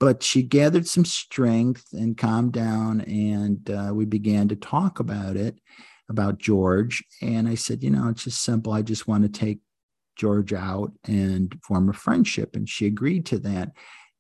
but 0.02 0.24
she 0.24 0.42
gathered 0.42 0.88
some 0.88 1.06
strength 1.06 1.86
and 1.94 2.18
calmed 2.18 2.54
down, 2.54 3.02
and 3.02 3.70
uh, 3.70 3.92
we 3.94 4.04
began 4.04 4.48
to 4.48 4.56
talk 4.56 5.00
about 5.00 5.38
it, 5.38 5.60
about 6.10 6.40
George. 6.40 7.04
And 7.22 7.48
I 7.48 7.54
said, 7.54 7.84
you 7.84 7.92
know, 7.92 8.10
it's 8.10 8.24
just 8.24 8.44
simple. 8.44 8.74
I 8.74 8.82
just 8.82 9.08
want 9.08 9.22
to 9.22 9.30
take 9.30 9.60
George 10.16 10.54
out 10.54 10.92
and 11.06 11.56
form 11.64 11.88
a 11.88 11.94
friendship, 11.94 12.56
and 12.56 12.68
she 12.68 12.88
agreed 12.88 13.28
to 13.28 13.38
that. 13.40 13.74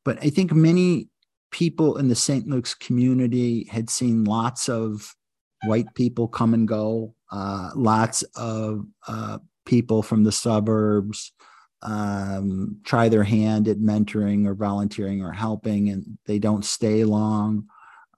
But 0.05 0.23
I 0.23 0.29
think 0.29 0.53
many 0.53 1.09
people 1.49 1.97
in 1.97 2.09
the 2.09 2.15
St. 2.15 2.47
Luke's 2.47 2.75
community 2.75 3.67
had 3.71 3.89
seen 3.89 4.23
lots 4.23 4.69
of 4.69 5.15
white 5.63 5.91
people 5.95 6.27
come 6.27 6.53
and 6.53 6.67
go, 6.67 7.15
uh, 7.31 7.71
lots 7.75 8.21
of 8.35 8.85
uh, 9.07 9.39
people 9.65 10.03
from 10.03 10.25
the 10.25 10.31
suburbs 10.31 11.33
um, 11.81 12.77
try 12.83 13.09
their 13.09 13.23
hand 13.23 13.67
at 13.67 13.77
mentoring 13.77 14.45
or 14.45 14.53
volunteering 14.53 15.21
or 15.21 15.31
helping, 15.31 15.89
and 15.89 16.17
they 16.25 16.39
don't 16.39 16.65
stay 16.65 17.03
long. 17.03 17.65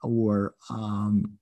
Or 0.02 0.54
um, 0.68 1.38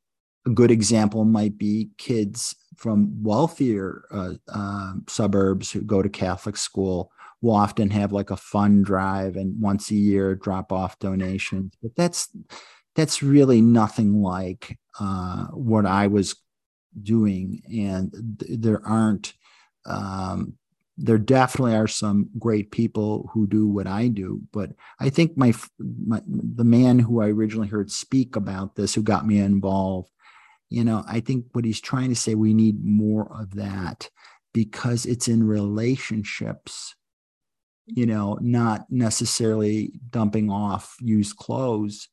a 0.46 0.50
good 0.50 0.70
example 0.70 1.24
might 1.24 1.58
be 1.58 1.90
kids 1.98 2.54
from 2.76 3.22
wealthier 3.22 4.04
uh, 4.10 4.34
uh, 4.48 4.94
suburbs 5.08 5.70
who 5.70 5.82
go 5.82 6.02
to 6.02 6.08
Catholic 6.08 6.56
school 6.56 7.10
will 7.40 7.54
often 7.54 7.90
have 7.90 8.12
like 8.12 8.30
a 8.30 8.36
fun 8.36 8.82
drive 8.82 9.36
and 9.36 9.60
once 9.60 9.90
a 9.90 9.96
year 9.96 10.34
drop 10.36 10.72
off 10.72 10.98
donations. 11.00 11.72
But 11.82 11.94
that's 11.96 12.28
that's 12.94 13.22
really 13.22 13.60
nothing 13.60 14.22
like 14.22 14.78
uh, 15.00 15.46
what 15.46 15.86
I 15.86 16.06
was 16.06 16.36
doing, 17.02 17.62
and 17.72 18.38
th- 18.38 18.60
there 18.60 18.86
aren't. 18.86 19.34
Um, 19.84 20.54
there 20.98 21.18
definitely 21.18 21.74
are 21.74 21.88
some 21.88 22.28
great 22.38 22.70
people 22.70 23.30
who 23.32 23.46
do 23.46 23.66
what 23.66 23.86
I 23.86 24.08
do, 24.08 24.42
but 24.52 24.72
I 25.00 25.08
think 25.08 25.36
my, 25.36 25.54
my 25.78 26.20
the 26.26 26.64
man 26.64 26.98
who 26.98 27.22
I 27.22 27.28
originally 27.28 27.68
heard 27.68 27.90
speak 27.90 28.36
about 28.36 28.76
this, 28.76 28.94
who 28.94 29.02
got 29.02 29.26
me 29.26 29.38
involved, 29.38 30.10
you 30.68 30.84
know, 30.84 31.04
I 31.06 31.20
think 31.20 31.46
what 31.52 31.64
he's 31.64 31.80
trying 31.80 32.10
to 32.10 32.14
say, 32.14 32.34
we 32.34 32.54
need 32.54 32.84
more 32.84 33.30
of 33.38 33.54
that 33.56 34.10
because 34.54 35.06
it's 35.06 35.28
in 35.28 35.44
relationships, 35.44 36.94
you 37.86 38.06
know, 38.06 38.38
not 38.40 38.86
necessarily 38.90 39.92
dumping 40.10 40.50
off 40.50 40.96
used 41.00 41.36
clothes, 41.36 42.08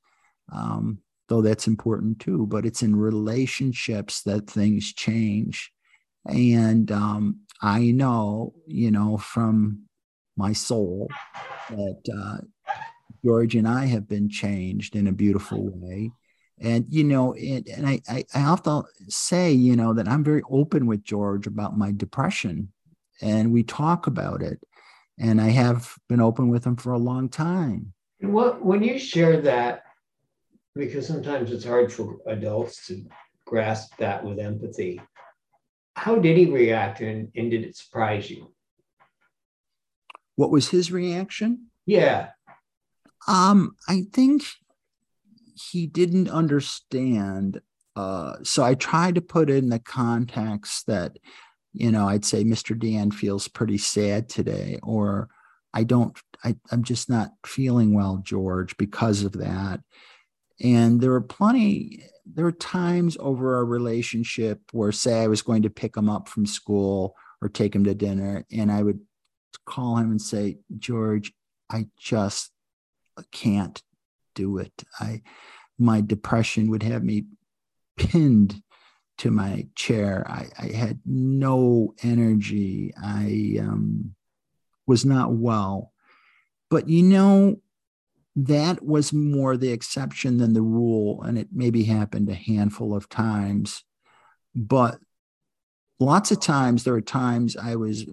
um, 0.51 0.99
though 1.27 1.41
that's 1.41 1.67
important 1.67 2.19
too, 2.19 2.47
but 2.47 2.65
it's 2.65 2.81
in 2.81 2.95
relationships 2.95 4.23
that 4.23 4.49
things 4.49 4.93
change. 4.93 5.71
And 6.29 6.91
um, 6.91 7.41
I 7.61 7.91
know, 7.91 8.53
you 8.67 8.91
know, 8.91 9.17
from 9.17 9.83
my 10.37 10.53
soul 10.53 11.09
that 11.69 12.01
uh, 12.15 12.37
George 13.23 13.55
and 13.55 13.67
I 13.67 13.85
have 13.85 14.07
been 14.07 14.29
changed 14.29 14.95
in 14.95 15.07
a 15.07 15.11
beautiful 15.11 15.69
way. 15.73 16.11
And, 16.61 16.85
you 16.89 17.03
know, 17.03 17.33
it, 17.37 17.67
and 17.69 17.87
I, 17.87 18.01
I, 18.09 18.25
I 18.33 18.39
have 18.39 18.63
to 18.63 18.83
say, 19.07 19.51
you 19.51 19.75
know, 19.75 19.93
that 19.93 20.07
I'm 20.07 20.23
very 20.23 20.41
open 20.49 20.85
with 20.87 21.03
George 21.03 21.47
about 21.47 21.77
my 21.77 21.91
depression 21.91 22.71
and 23.21 23.51
we 23.51 23.63
talk 23.63 24.07
about 24.07 24.41
it. 24.41 24.59
And 25.17 25.41
I 25.41 25.49
have 25.49 25.95
been 26.07 26.21
open 26.21 26.49
with 26.49 26.65
him 26.65 26.77
for 26.77 26.93
a 26.93 26.97
long 26.97 27.27
time. 27.29 27.93
What 28.21 28.63
when 28.63 28.83
you 28.83 28.99
share 28.99 29.41
that, 29.41 29.83
because 30.75 31.07
sometimes 31.07 31.51
it's 31.51 31.65
hard 31.65 31.91
for 31.91 32.17
adults 32.27 32.87
to 32.87 33.05
grasp 33.45 33.97
that 33.97 34.23
with 34.23 34.39
empathy. 34.39 35.01
How 35.99 36.15
did 36.15 36.37
he 36.37 36.45
react 36.45 37.01
and, 37.01 37.29
and 37.35 37.51
did 37.51 37.65
it 37.65 37.75
surprise 37.75 38.31
you? 38.31 38.53
What 40.37 40.49
was 40.49 40.69
his 40.69 40.93
reaction? 40.93 41.67
Yeah. 41.85 42.29
Um, 43.27 43.75
I 43.85 44.03
think 44.13 44.43
he 45.55 45.87
didn't 45.87 46.29
understand. 46.29 47.59
Uh, 47.97 48.35
so 48.43 48.63
I 48.63 48.75
tried 48.75 49.15
to 49.15 49.21
put 49.21 49.49
in 49.49 49.67
the 49.67 49.79
context 49.79 50.87
that, 50.87 51.19
you 51.73 51.91
know, 51.91 52.07
I'd 52.07 52.23
say 52.23 52.45
Mr. 52.45 52.79
Dan 52.79 53.11
feels 53.11 53.49
pretty 53.49 53.77
sad 53.77 54.29
today, 54.29 54.79
or 54.81 55.27
I 55.73 55.83
don't, 55.83 56.17
I, 56.45 56.55
I'm 56.71 56.85
just 56.85 57.09
not 57.09 57.31
feeling 57.45 57.93
well, 57.93 58.21
George, 58.23 58.77
because 58.77 59.25
of 59.25 59.33
that. 59.33 59.81
And 60.61 60.99
there 60.99 61.11
were 61.11 61.21
plenty, 61.21 62.03
there 62.25 62.45
were 62.45 62.51
times 62.51 63.17
over 63.19 63.55
our 63.55 63.65
relationship 63.65 64.61
where, 64.71 64.91
say, 64.91 65.23
I 65.23 65.27
was 65.27 65.41
going 65.41 65.63
to 65.63 65.69
pick 65.69 65.95
him 65.95 66.09
up 66.09 66.27
from 66.27 66.45
school 66.45 67.15
or 67.41 67.49
take 67.49 67.73
him 67.73 67.85
to 67.85 67.95
dinner, 67.95 68.45
and 68.51 68.71
I 68.71 68.83
would 68.83 68.99
call 69.65 69.97
him 69.97 70.11
and 70.11 70.21
say, 70.21 70.57
George, 70.77 71.31
I 71.69 71.87
just 71.97 72.51
can't 73.31 73.81
do 74.35 74.57
it. 74.57 74.83
I 74.99 75.21
my 75.77 76.01
depression 76.01 76.69
would 76.69 76.83
have 76.83 77.03
me 77.03 77.25
pinned 77.97 78.61
to 79.19 79.31
my 79.31 79.67
chair. 79.75 80.25
I, 80.27 80.47
I 80.57 80.67
had 80.75 80.99
no 81.05 81.93
energy. 82.03 82.93
I 83.01 83.57
um, 83.61 84.15
was 84.87 85.05
not 85.05 85.33
well. 85.33 85.93
But 86.69 86.89
you 86.89 87.03
know, 87.03 87.61
that 88.47 88.83
was 88.83 89.11
more 89.11 89.57
the 89.57 89.71
exception 89.71 90.37
than 90.37 90.53
the 90.53 90.61
rule. 90.61 91.23
And 91.23 91.37
it 91.37 91.49
maybe 91.51 91.83
happened 91.83 92.29
a 92.29 92.33
handful 92.33 92.95
of 92.95 93.09
times. 93.09 93.83
But 94.55 94.99
lots 95.99 96.31
of 96.31 96.39
times, 96.39 96.83
there 96.83 96.93
were 96.93 97.01
times 97.01 97.57
I 97.57 97.75
was 97.75 98.05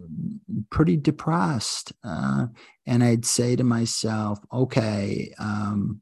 pretty 0.70 0.96
depressed. 0.96 1.92
Uh, 2.02 2.46
and 2.86 3.04
I'd 3.04 3.24
say 3.24 3.56
to 3.56 3.64
myself, 3.64 4.38
okay, 4.52 5.32
um, 5.38 6.00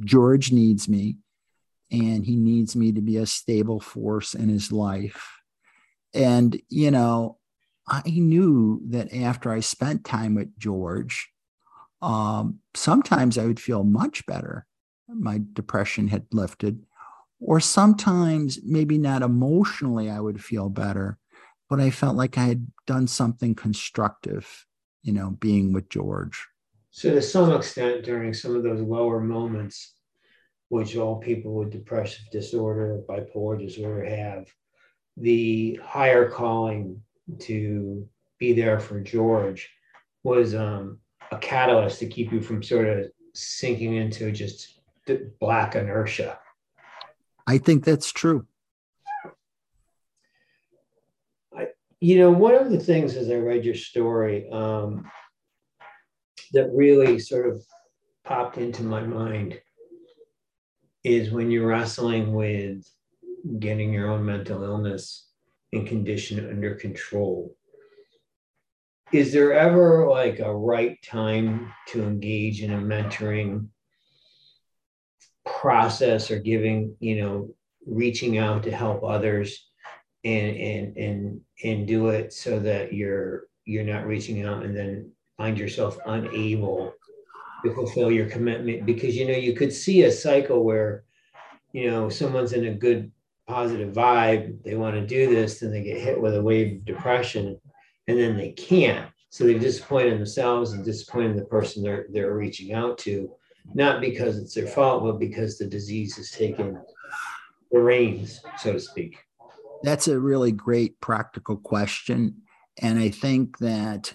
George 0.00 0.52
needs 0.52 0.88
me 0.88 1.16
and 1.90 2.24
he 2.24 2.36
needs 2.36 2.76
me 2.76 2.92
to 2.92 3.00
be 3.00 3.16
a 3.16 3.26
stable 3.26 3.80
force 3.80 4.34
in 4.34 4.48
his 4.48 4.72
life. 4.72 5.40
And, 6.14 6.60
you 6.68 6.90
know, 6.90 7.38
I 7.88 8.02
knew 8.06 8.80
that 8.90 9.12
after 9.14 9.50
I 9.50 9.60
spent 9.60 10.04
time 10.04 10.34
with 10.34 10.56
George, 10.58 11.28
um, 12.02 12.58
sometimes 12.74 13.38
I 13.38 13.46
would 13.46 13.60
feel 13.60 13.84
much 13.84 14.26
better. 14.26 14.66
My 15.08 15.40
depression 15.52 16.08
had 16.08 16.26
lifted. 16.32 16.84
Or 17.40 17.60
sometimes, 17.60 18.60
maybe 18.64 18.98
not 18.98 19.22
emotionally, 19.22 20.10
I 20.10 20.20
would 20.20 20.42
feel 20.42 20.68
better, 20.68 21.18
but 21.70 21.80
I 21.80 21.90
felt 21.90 22.16
like 22.16 22.36
I 22.38 22.44
had 22.44 22.66
done 22.86 23.06
something 23.06 23.54
constructive, 23.54 24.66
you 25.02 25.12
know, 25.12 25.30
being 25.30 25.72
with 25.72 25.88
George. 25.88 26.46
So, 26.90 27.10
to 27.10 27.22
some 27.22 27.52
extent, 27.52 28.04
during 28.04 28.34
some 28.34 28.54
of 28.54 28.62
those 28.62 28.80
lower 28.80 29.20
moments, 29.20 29.94
which 30.68 30.96
all 30.96 31.16
people 31.16 31.54
with 31.54 31.70
depressive 31.70 32.24
disorder, 32.30 33.00
bipolar 33.08 33.58
disorder 33.58 34.04
have, 34.04 34.46
the 35.16 35.80
higher 35.82 36.30
calling 36.30 37.02
to 37.40 38.08
be 38.38 38.52
there 38.52 38.78
for 38.78 39.00
George 39.00 39.70
was 40.22 40.54
um, 40.54 40.98
a 41.32 41.38
catalyst 41.38 41.98
to 41.98 42.06
keep 42.06 42.30
you 42.30 42.40
from 42.40 42.62
sort 42.62 42.86
of 42.86 43.06
sinking 43.34 43.96
into 43.96 44.30
just 44.30 44.80
black 45.40 45.74
inertia. 45.74 46.38
I 47.46 47.58
think 47.58 47.84
that's 47.84 48.12
true. 48.12 48.46
I, 51.56 51.68
you 52.00 52.18
know, 52.18 52.30
one 52.30 52.54
of 52.54 52.70
the 52.70 52.78
things 52.78 53.16
as 53.16 53.30
I 53.30 53.36
read 53.36 53.64
your 53.64 53.74
story, 53.74 54.48
um, 54.50 55.10
that 56.52 56.70
really 56.74 57.18
sort 57.18 57.48
of 57.48 57.64
popped 58.24 58.58
into 58.58 58.82
my 58.82 59.00
mind 59.00 59.58
is 61.02 61.30
when 61.30 61.50
you're 61.50 61.66
wrestling 61.66 62.34
with 62.34 62.86
getting 63.58 63.90
your 63.92 64.10
own 64.10 64.24
mental 64.24 64.62
illness 64.62 65.28
and 65.72 65.86
condition 65.86 66.46
under 66.48 66.74
control. 66.74 67.56
Is 69.12 69.30
there 69.30 69.52
ever 69.52 70.08
like 70.08 70.38
a 70.38 70.54
right 70.54 70.96
time 71.02 71.70
to 71.88 72.02
engage 72.02 72.62
in 72.62 72.72
a 72.72 72.78
mentoring 72.78 73.68
process 75.44 76.30
or 76.30 76.38
giving, 76.38 76.96
you 76.98 77.20
know, 77.20 77.54
reaching 77.86 78.38
out 78.38 78.62
to 78.62 78.70
help 78.70 79.04
others 79.04 79.68
and 80.24 80.56
and 80.56 80.96
and 80.96 81.40
and 81.62 81.86
do 81.86 82.08
it 82.08 82.32
so 82.32 82.58
that 82.60 82.94
you're 82.94 83.48
you're 83.66 83.84
not 83.84 84.06
reaching 84.06 84.46
out 84.46 84.64
and 84.64 84.74
then 84.74 85.10
find 85.36 85.58
yourself 85.58 85.98
unable 86.06 86.94
to 87.64 87.74
fulfill 87.74 88.10
your 88.10 88.30
commitment? 88.30 88.86
Because 88.86 89.14
you 89.14 89.26
know 89.26 89.34
you 89.34 89.52
could 89.54 89.74
see 89.74 90.04
a 90.04 90.10
cycle 90.10 90.64
where 90.64 91.04
you 91.72 91.90
know 91.90 92.08
someone's 92.08 92.54
in 92.54 92.66
a 92.66 92.74
good 92.74 93.12
positive 93.46 93.92
vibe 93.92 94.62
they 94.62 94.76
want 94.76 94.94
to 94.94 95.04
do 95.04 95.28
this 95.28 95.58
then 95.58 95.72
they 95.72 95.82
get 95.82 96.00
hit 96.00 96.18
with 96.18 96.36
a 96.36 96.42
wave 96.42 96.76
of 96.76 96.84
depression 96.84 97.60
and 98.08 98.18
then 98.18 98.36
they 98.36 98.52
can't 98.52 99.08
so 99.30 99.44
they've 99.44 99.60
disappointed 99.60 100.14
themselves 100.14 100.72
and 100.72 100.84
disappointed 100.84 101.36
the 101.36 101.44
person 101.44 101.82
they're 101.82 102.06
they're 102.10 102.34
reaching 102.34 102.72
out 102.72 102.98
to 102.98 103.30
not 103.74 104.00
because 104.00 104.38
it's 104.38 104.54
their 104.54 104.66
fault 104.66 105.02
but 105.02 105.18
because 105.18 105.58
the 105.58 105.66
disease 105.66 106.16
has 106.16 106.30
taken 106.30 106.80
the 107.70 107.78
reins 107.78 108.40
so 108.58 108.72
to 108.72 108.80
speak 108.80 109.18
that's 109.82 110.08
a 110.08 110.18
really 110.18 110.52
great 110.52 111.00
practical 111.00 111.56
question 111.56 112.42
and 112.78 112.98
i 112.98 113.08
think 113.08 113.58
that 113.58 114.14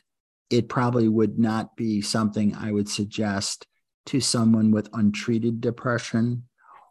it 0.49 0.69
probably 0.69 1.07
would 1.07 1.37
not 1.37 1.75
be 1.75 2.01
something 2.01 2.55
I 2.55 2.71
would 2.71 2.87
suggest 2.87 3.67
to 4.07 4.21
someone 4.21 4.71
with 4.71 4.89
untreated 4.93 5.59
depression 5.59 6.43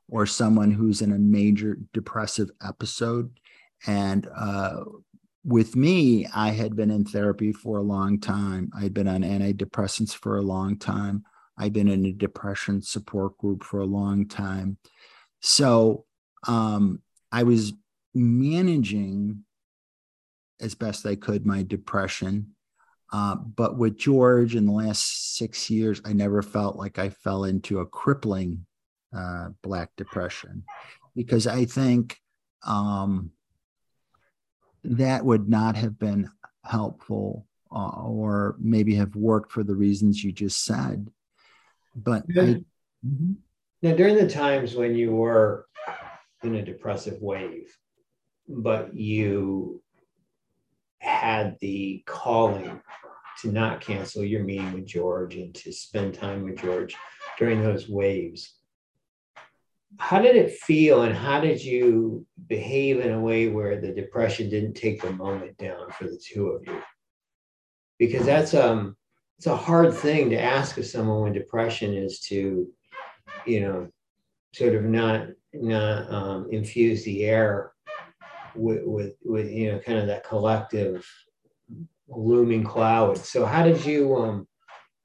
or 0.09 0.26
someone 0.26 0.70
who's 0.70 1.00
in 1.00 1.12
a 1.12 1.18
major 1.18 1.78
depressive 1.92 2.50
episode. 2.62 3.40
And 3.87 4.28
uh, 4.35 4.80
with 5.46 5.76
me, 5.76 6.26
I 6.35 6.50
had 6.50 6.74
been 6.76 6.90
in 6.90 7.04
therapy 7.04 7.52
for 7.52 7.78
a 7.78 7.82
long 7.82 8.20
time. 8.20 8.70
I'd 8.76 8.94
been 8.94 9.09
on 9.09 9.22
antidepressants 9.22 10.14
for 10.14 10.37
a 10.37 10.42
long 10.42 10.78
time. 10.78 11.24
I've 11.56 11.72
been 11.72 11.88
in 11.88 12.04
a 12.04 12.12
depression 12.12 12.82
support 12.82 13.38
group 13.38 13.62
for 13.62 13.80
a 13.80 13.87
long 13.87 14.26
time. 14.26 14.76
So 15.40 16.04
um, 16.46 17.00
I 17.32 17.44
was 17.44 17.72
managing 18.14 19.44
as 20.61 20.74
best 20.74 21.06
I 21.06 21.14
could 21.16 21.46
my 21.46 21.62
depression 21.62 22.56
uh, 23.12 23.37
but 23.37 23.78
with 23.78 23.96
George 23.96 24.56
in 24.56 24.66
the 24.66 24.72
last 24.72 25.37
six 25.37 25.70
years, 25.70 26.00
I 26.04 26.12
never 26.12 26.42
felt 26.42 26.76
like 26.76 26.98
I 26.98 27.11
fell 27.11 27.44
into 27.44 27.78
a 27.80 27.87
crippling 27.87 28.66
uh, 29.16 29.50
Black 29.62 29.90
Depression 29.96 30.64
because 31.14 31.46
I 31.46 31.64
think 31.66 32.18
um, 32.66 33.30
that 34.87 35.25
would 35.25 35.49
not 35.49 35.77
have 35.77 35.99
been 35.99 36.31
helpful 36.64 37.46
uh, 37.72 38.03
or 38.03 38.57
maybe 38.59 38.94
have 38.94 39.14
worked 39.16 39.53
for 39.53 39.62
the 39.62 39.75
reasons 39.75 40.22
you 40.22 40.33
just 40.33 40.64
said. 40.64 41.11
But 41.94 42.25
I, 42.31 42.62
mm-hmm. 43.05 43.33
now, 43.83 43.94
during 43.94 44.16
the 44.16 44.29
times 44.29 44.75
when 44.75 44.94
you 44.94 45.12
were 45.12 45.66
in 46.42 46.55
a 46.55 46.64
depressive 46.64 47.20
wave, 47.20 47.77
but 48.49 48.94
you 48.94 49.83
had 50.99 51.57
the 51.61 52.03
calling 52.07 52.81
to 53.42 53.53
not 53.53 53.81
cancel 53.81 54.25
your 54.25 54.44
meeting 54.44 54.72
with 54.72 54.87
George 54.87 55.37
and 55.37 55.55
to 55.55 55.72
spend 55.72 56.14
time 56.14 56.42
with 56.42 56.61
George 56.61 56.94
during 57.38 57.62
those 57.62 57.88
waves. 57.88 58.56
How 59.98 60.20
did 60.20 60.37
it 60.37 60.52
feel 60.52 61.02
and 61.02 61.14
how 61.14 61.40
did 61.40 61.62
you 61.62 62.26
behave 62.48 63.00
in 63.00 63.12
a 63.12 63.20
way 63.20 63.48
where 63.48 63.80
the 63.80 63.92
depression 63.92 64.50
didn't 64.50 64.74
take 64.74 65.00
the 65.00 65.12
moment 65.12 65.56
down 65.56 65.90
for 65.90 66.04
the 66.04 66.20
two 66.22 66.48
of 66.48 66.66
you? 66.66 66.82
Because 67.98 68.26
that's 68.26 68.54
um 68.54 68.96
it's 69.38 69.46
a 69.46 69.56
hard 69.56 69.94
thing 69.94 70.30
to 70.30 70.40
ask 70.40 70.78
of 70.78 70.87
someone 70.87 71.20
when 71.20 71.32
depression 71.32 71.94
is 71.94 72.20
to, 72.20 72.68
you 73.46 73.61
know, 73.61 73.88
sort 74.54 74.74
of 74.74 74.85
not 74.85 75.28
not 75.52 76.11
um, 76.12 76.48
infuse 76.50 77.04
the 77.04 77.24
air 77.24 77.72
with, 78.54 78.82
with, 78.85 79.12
with 79.24 79.50
you 79.50 79.72
know 79.72 79.78
kind 79.78 79.98
of 79.98 80.06
that 80.06 80.24
collective 80.24 81.06
looming 82.09 82.64
cloud. 82.64 83.18
So 83.18 83.44
how 83.44 83.62
did 83.62 83.85
you 83.85 84.16
um 84.16 84.48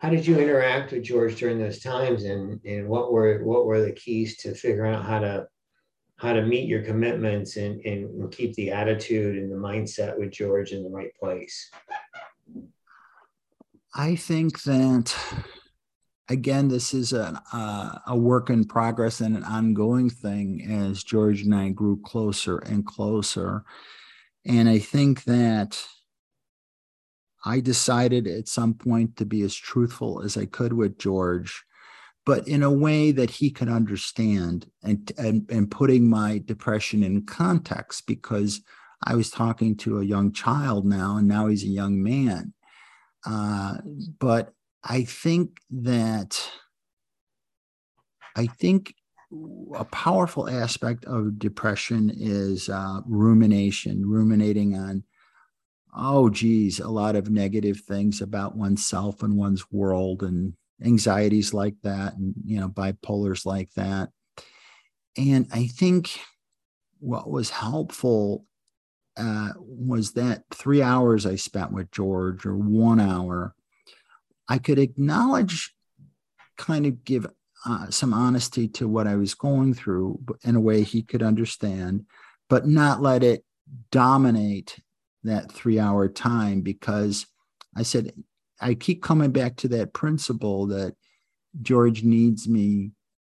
how 0.02 0.10
did 0.10 0.26
you 0.26 0.40
interact 0.40 0.92
with 0.92 1.04
George 1.04 1.40
during 1.40 1.60
those 1.60 1.80
times 1.80 2.24
and 2.24 2.60
and 2.66 2.88
what 2.88 3.14
were 3.14 3.44
what 3.44 3.66
were 3.68 3.82
the 3.82 3.92
keys 3.92 4.36
to 4.38 4.56
figuring 4.56 4.96
out 4.96 5.06
how 5.06 5.20
to 5.20 5.48
how 6.18 6.34
to 6.34 6.42
meet 6.44 6.68
your 6.68 6.84
commitments 6.84 7.58
and, 7.58 7.80
and 7.86 8.32
keep 8.32 8.54
the 8.56 8.72
attitude 8.72 9.38
and 9.38 9.52
the 9.52 9.56
mindset 9.56 10.18
with 10.18 10.32
George 10.32 10.72
in 10.72 10.84
the 10.84 10.90
right 10.90 11.14
place? 11.20 11.70
I 13.94 14.16
think 14.16 14.64
that 14.64 15.16
again, 16.30 16.68
this 16.68 16.96
is 16.96 17.14
a, 17.14 17.40
a, 17.54 18.02
a 18.08 18.18
work 18.18 18.50
in 18.50 18.66
progress 18.66 19.22
and 19.22 19.38
an 19.38 19.44
ongoing 19.44 20.10
thing 20.10 20.66
as 20.72 21.04
George 21.04 21.42
and 21.42 21.54
I 21.54 21.70
grew 21.70 22.00
closer 22.04 22.58
and 22.58 22.86
closer. 22.86 23.66
And 24.46 24.68
I 24.68 24.80
think 24.80 25.26
that 25.26 25.84
I 27.44 27.60
decided 27.60 28.28
at 28.28 28.48
some 28.48 28.74
point 28.74 29.18
to 29.18 29.26
be 29.26 29.42
as 29.42 29.56
truthful 29.56 30.22
as 30.22 30.38
I 30.38 30.46
could 30.46 30.74
with 30.74 31.00
George, 31.00 31.64
but 32.26 32.48
in 32.48 32.64
a 32.64 32.72
way 32.72 33.12
that 33.12 33.32
he 33.32 33.50
could 33.50 33.70
understand 33.70 34.70
and, 34.84 35.12
and, 35.18 35.50
and 35.50 35.72
putting 35.72 36.10
my 36.10 36.42
depression 36.46 37.04
in 37.04 37.26
context 37.26 38.06
because 38.06 38.62
I 39.04 39.16
was 39.16 39.32
talking 39.32 39.76
to 39.78 40.00
a 40.00 40.06
young 40.06 40.32
child 40.32 40.86
now, 40.86 41.18
and 41.18 41.28
now 41.28 41.48
he's 41.48 41.64
a 41.64 41.68
young 41.68 42.04
man. 42.04 42.54
Uh, 43.26 43.78
but 44.20 44.54
I 44.84 45.04
think 45.04 45.58
that 45.72 46.50
I 48.36 48.48
think 48.48 48.96
a 49.76 49.86
powerful 49.86 50.50
aspect 50.50 51.06
of 51.06 51.40
depression 51.40 52.12
is 52.14 52.70
uh, 52.70 53.02
rumination, 53.06 54.06
ruminating 54.06 54.76
on, 54.76 55.04
oh, 55.94 56.30
geez, 56.30 56.80
a 56.80 56.88
lot 56.88 57.16
of 57.16 57.30
negative 57.30 57.82
things 57.82 58.22
about 58.22 58.56
oneself 58.56 59.24
and 59.24 59.38
one's 59.38 59.70
world 59.72 60.24
and 60.24 60.54
anxieties 60.84 61.54
like 61.54 61.76
that 61.84 62.16
and 62.16 62.34
you 62.44 62.60
know 62.60 62.70
bipolars 62.70 63.46
like 63.46 63.72
that. 63.74 64.10
And 65.18 65.48
i 65.52 65.68
think 65.68 66.10
what 67.00 67.30
was 67.30 67.50
helpful 67.50 68.46
uh, 69.18 69.50
was 69.58 70.14
that 70.14 70.44
three 70.52 70.82
hours 70.82 71.26
i 71.26 71.36
spent 71.36 71.74
with 71.74 71.92
george 71.92 72.46
or 72.46 72.56
one 72.56 73.00
hour 73.00 73.54
i 74.48 74.58
could 74.58 74.80
acknowledge 74.80 75.74
kind 76.58 76.86
of 76.86 77.04
give 77.04 77.28
uh, 77.66 77.90
some 77.90 78.14
honesty 78.14 78.68
to 78.68 78.88
what 78.88 79.08
i 79.08 79.16
was 79.16 79.34
going 79.34 79.74
through 79.74 80.18
in 80.44 80.56
a 80.56 80.62
way 80.62 80.84
he 80.84 81.02
could 81.02 81.22
understand 81.22 82.06
but 82.48 82.66
not 82.68 83.02
let 83.02 83.24
it 83.24 83.44
dominate 83.92 84.78
that 85.24 85.52
three 85.52 85.80
hour 85.80 86.08
time 86.08 86.62
because 86.62 87.26
i 87.76 87.84
said 87.84 88.12
I 88.62 88.76
keep 88.76 89.02
coming 89.02 89.32
back 89.32 89.56
to 89.58 89.68
that 89.70 89.92
principle 89.92 90.68
that 90.68 90.96
George 91.62 92.04
needs 92.04 92.48
me 92.48 92.92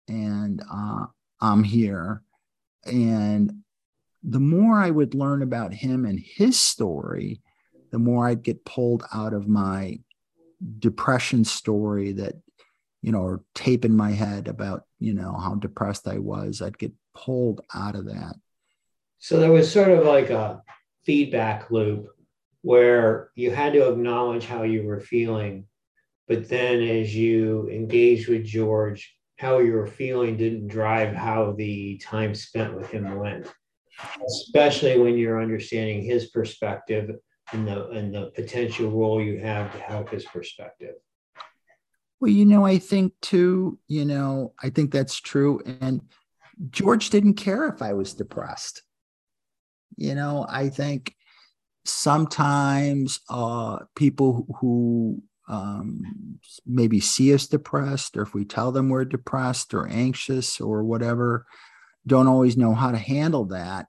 and 0.08 0.64
uh, 0.72 1.06
I'm 1.42 1.64
here. 1.64 2.24
And 2.86 3.64
the 4.24 4.40
more 4.40 4.80
I 4.80 4.90
would 4.90 5.14
learn 5.14 5.42
about 5.42 5.74
him 5.74 6.06
and 6.06 6.18
his 6.18 6.58
story, 6.58 7.42
the 7.92 8.00
more 8.00 8.28
I'd 8.28 8.42
get 8.42 8.64
pulled 8.64 9.04
out 9.14 9.34
of 9.34 9.50
my 9.50 10.00
depression 10.80 11.44
story 11.44 12.14
that, 12.14 12.36
you 13.02 13.12
know, 13.12 13.22
or 13.22 13.44
tape 13.54 13.84
in 13.84 13.96
my 13.96 14.12
head 14.12 14.48
about, 14.48 14.84
you 14.98 15.14
know, 15.14 15.34
how 15.34 15.56
depressed 15.56 16.08
I 16.08 16.20
was. 16.20 16.62
I'd 16.62 16.78
get 16.78 16.94
pulled 17.14 17.62
out 17.76 17.96
of 17.96 18.06
that. 18.06 18.36
So 19.20 19.40
there 19.40 19.52
was 19.52 19.72
sort 19.72 19.90
of 19.90 20.06
like 20.06 20.30
a 20.30 20.62
feedback 21.08 21.72
loop 21.72 22.10
where 22.64 23.32
you 23.34 23.50
had 23.50 23.72
to 23.72 23.90
acknowledge 23.90 24.46
how 24.46 24.64
you 24.64 24.84
were 24.84 25.00
feeling. 25.00 25.66
But 26.28 26.50
then 26.50 26.82
as 26.84 27.16
you 27.16 27.70
engaged 27.70 28.28
with 28.28 28.46
George, 28.46 29.16
how 29.38 29.60
you 29.60 29.72
were 29.72 29.88
feeling 29.88 30.36
didn't 30.36 30.68
drive 30.68 31.16
how 31.16 31.54
the 31.54 31.98
time 32.00 32.36
spent 32.36 32.76
with 32.76 32.92
him 32.92 33.16
went, 33.16 33.48
especially 34.28 35.00
when 35.00 35.18
you're 35.18 35.42
understanding 35.42 36.04
his 36.04 36.26
perspective 36.32 37.16
and 37.54 37.66
the, 37.66 37.88
and 37.92 38.14
the 38.14 38.32
potential 38.36 38.92
role 38.92 39.22
you 39.22 39.40
have 39.40 39.72
to 39.72 39.80
help 39.80 40.10
his 40.10 40.26
perspective. 40.26 40.96
Well, 42.20 42.32
you 42.32 42.46
know, 42.46 42.66
I 42.66 42.80
think 42.80 43.14
too, 43.22 43.80
you 43.88 44.04
know, 44.04 44.54
I 44.62 44.72
think 44.72 44.92
that's 44.92 45.16
true. 45.16 45.62
And 45.80 46.02
George 46.70 47.12
didn't 47.12 47.36
care 47.36 47.70
if 47.70 47.82
I 47.82 47.94
was 47.94 48.14
depressed. 48.14 48.82
You 49.98 50.16
know, 50.16 50.46
I 50.48 50.70
think 50.70 51.16
sometimes 51.86 53.20
uh, 53.30 53.80
people 53.96 54.48
who 54.60 55.22
um, 55.48 56.40
maybe 56.66 57.00
see 57.00 57.34
us 57.34 57.48
depressed, 57.48 58.18
or 58.18 58.22
if 58.22 58.34
we 58.34 58.46
tell 58.46 58.72
them 58.72 58.90
we're 58.90 59.06
depressed 59.06 59.74
or 59.74 59.88
anxious 59.88 60.60
or 60.60 60.84
whatever, 60.84 61.46
don't 62.06 62.28
always 62.28 62.58
know 62.58 62.74
how 62.74 62.92
to 62.92 62.98
handle 62.98 63.46
that, 63.46 63.88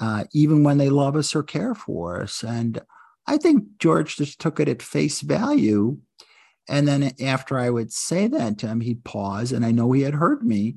uh, 0.00 0.24
even 0.32 0.64
when 0.64 0.78
they 0.78 0.90
love 0.90 1.16
us 1.16 1.34
or 1.34 1.42
care 1.42 1.74
for 1.74 2.22
us. 2.22 2.42
And 2.42 2.80
I 3.26 3.36
think 3.36 3.64
George 3.78 4.16
just 4.16 4.40
took 4.40 4.60
it 4.60 4.68
at 4.68 4.82
face 4.82 5.20
value. 5.20 5.98
And 6.68 6.88
then 6.88 7.12
after 7.20 7.58
I 7.58 7.68
would 7.70 7.92
say 7.92 8.26
that 8.26 8.58
to 8.58 8.68
him, 8.68 8.80
he'd 8.80 9.04
pause, 9.04 9.52
and 9.52 9.64
I 9.64 9.70
know 9.70 9.92
he 9.92 10.02
had 10.02 10.14
heard 10.14 10.42
me, 10.42 10.76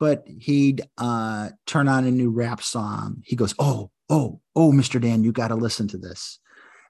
but 0.00 0.24
he'd 0.26 0.82
uh, 0.98 1.50
turn 1.66 1.86
on 1.86 2.04
a 2.04 2.10
new 2.10 2.30
rap 2.30 2.60
song. 2.60 3.22
He 3.24 3.36
goes, 3.36 3.54
"Oh, 3.56 3.92
oh, 4.12 4.40
oh, 4.54 4.70
Mr. 4.70 5.00
Dan, 5.00 5.24
you 5.24 5.32
got 5.32 5.48
to 5.48 5.54
listen 5.54 5.88
to 5.88 5.96
this. 5.96 6.38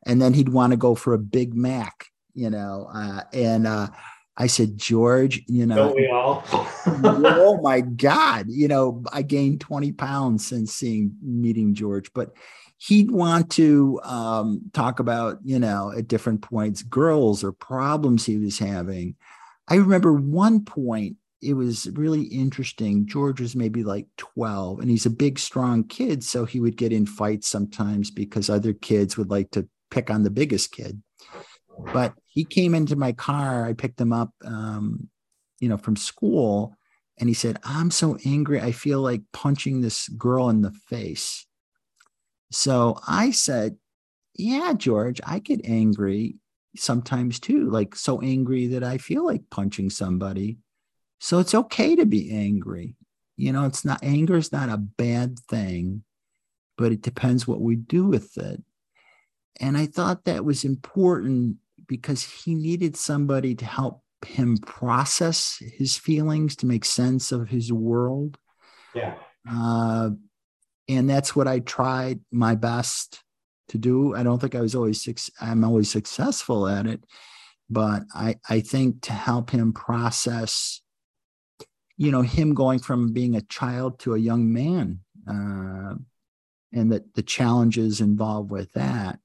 And 0.04 0.20
then 0.20 0.34
he'd 0.34 0.48
want 0.48 0.72
to 0.72 0.76
go 0.76 0.96
for 0.96 1.14
a 1.14 1.18
Big 1.18 1.54
Mac, 1.54 2.06
you 2.34 2.50
know. 2.50 2.88
Uh, 2.92 3.22
and 3.32 3.68
uh, 3.68 3.88
I 4.36 4.48
said, 4.48 4.76
George, 4.76 5.40
you 5.46 5.64
know, 5.64 5.76
Don't 5.76 5.96
we 5.96 6.08
all? 6.08 6.42
oh 6.52 7.60
my 7.62 7.80
God, 7.96 8.46
you 8.48 8.66
know, 8.66 9.04
I 9.12 9.22
gained 9.22 9.60
20 9.60 9.92
pounds 9.92 10.44
since 10.44 10.74
seeing 10.74 11.14
meeting 11.22 11.74
George, 11.74 12.12
but 12.12 12.32
he'd 12.78 13.12
want 13.12 13.52
to 13.52 14.00
um, 14.02 14.62
talk 14.72 14.98
about, 14.98 15.38
you 15.44 15.60
know, 15.60 15.92
at 15.96 16.08
different 16.08 16.42
points, 16.42 16.82
girls 16.82 17.44
or 17.44 17.52
problems 17.52 18.26
he 18.26 18.36
was 18.36 18.58
having. 18.58 19.14
I 19.68 19.76
remember 19.76 20.12
one 20.12 20.64
point 20.64 21.18
it 21.42 21.54
was 21.54 21.88
really 21.94 22.22
interesting. 22.22 23.06
George 23.06 23.40
was 23.40 23.56
maybe 23.56 23.82
like 23.82 24.06
12 24.16 24.78
and 24.80 24.88
he's 24.88 25.06
a 25.06 25.10
big, 25.10 25.38
strong 25.38 25.84
kid. 25.84 26.22
So 26.22 26.44
he 26.44 26.60
would 26.60 26.76
get 26.76 26.92
in 26.92 27.04
fights 27.04 27.48
sometimes 27.48 28.10
because 28.10 28.48
other 28.48 28.72
kids 28.72 29.18
would 29.18 29.30
like 29.30 29.50
to 29.52 29.68
pick 29.90 30.08
on 30.08 30.22
the 30.22 30.30
biggest 30.30 30.70
kid. 30.70 31.02
But 31.92 32.14
he 32.26 32.44
came 32.44 32.74
into 32.74 32.94
my 32.94 33.12
car. 33.12 33.66
I 33.66 33.72
picked 33.72 34.00
him 34.00 34.12
up, 34.12 34.30
um, 34.44 35.08
you 35.58 35.68
know, 35.68 35.78
from 35.78 35.96
school. 35.96 36.76
And 37.18 37.28
he 37.28 37.34
said, 37.34 37.58
I'm 37.64 37.90
so 37.90 38.16
angry. 38.24 38.60
I 38.60 38.72
feel 38.72 39.00
like 39.00 39.22
punching 39.32 39.80
this 39.80 40.08
girl 40.08 40.48
in 40.48 40.62
the 40.62 40.72
face. 40.88 41.46
So 42.52 42.98
I 43.06 43.32
said, 43.32 43.76
Yeah, 44.34 44.74
George, 44.76 45.20
I 45.26 45.40
get 45.40 45.64
angry 45.64 46.36
sometimes 46.76 47.38
too, 47.40 47.68
like 47.68 47.94
so 47.94 48.20
angry 48.20 48.68
that 48.68 48.84
I 48.84 48.98
feel 48.98 49.26
like 49.26 49.50
punching 49.50 49.90
somebody. 49.90 50.58
So 51.22 51.38
it's 51.38 51.54
okay 51.54 51.94
to 51.94 52.04
be 52.04 52.32
angry. 52.32 52.96
You 53.36 53.52
know, 53.52 53.64
it's 53.64 53.84
not 53.84 54.02
anger 54.02 54.36
is 54.36 54.50
not 54.50 54.68
a 54.68 54.76
bad 54.76 55.38
thing, 55.38 56.02
but 56.76 56.90
it 56.90 57.00
depends 57.00 57.46
what 57.46 57.60
we 57.60 57.76
do 57.76 58.06
with 58.06 58.36
it. 58.38 58.60
And 59.60 59.78
I 59.78 59.86
thought 59.86 60.24
that 60.24 60.44
was 60.44 60.64
important 60.64 61.58
because 61.86 62.24
he 62.24 62.56
needed 62.56 62.96
somebody 62.96 63.54
to 63.54 63.64
help 63.64 64.02
him 64.26 64.56
process 64.56 65.62
his 65.78 65.96
feelings, 65.96 66.56
to 66.56 66.66
make 66.66 66.84
sense 66.84 67.30
of 67.30 67.48
his 67.48 67.72
world. 67.72 68.36
Yeah. 68.92 69.14
Uh, 69.48 70.10
and 70.88 71.08
that's 71.08 71.36
what 71.36 71.46
I 71.46 71.60
tried 71.60 72.18
my 72.32 72.56
best 72.56 73.22
to 73.68 73.78
do. 73.78 74.16
I 74.16 74.24
don't 74.24 74.40
think 74.40 74.56
I 74.56 74.60
was 74.60 74.74
always 74.74 75.30
I'm 75.40 75.62
always 75.62 75.88
successful 75.88 76.66
at 76.66 76.88
it, 76.88 77.04
but 77.70 78.02
I 78.12 78.40
I 78.48 78.58
think 78.58 79.02
to 79.02 79.12
help 79.12 79.50
him 79.50 79.72
process 79.72 80.81
you 82.02 82.10
know 82.10 82.22
him 82.22 82.52
going 82.52 82.80
from 82.80 83.12
being 83.12 83.36
a 83.36 83.42
child 83.42 84.00
to 84.00 84.14
a 84.14 84.18
young 84.18 84.52
man 84.52 84.98
uh, 85.28 85.94
and 86.72 86.90
that 86.90 87.14
the 87.14 87.22
challenges 87.22 88.00
involved 88.00 88.50
with 88.50 88.72
that 88.72 89.20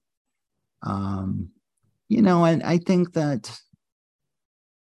um, 0.84 1.50
you 2.08 2.22
know 2.22 2.46
and 2.46 2.62
i 2.62 2.78
think 2.78 3.14
that 3.14 3.60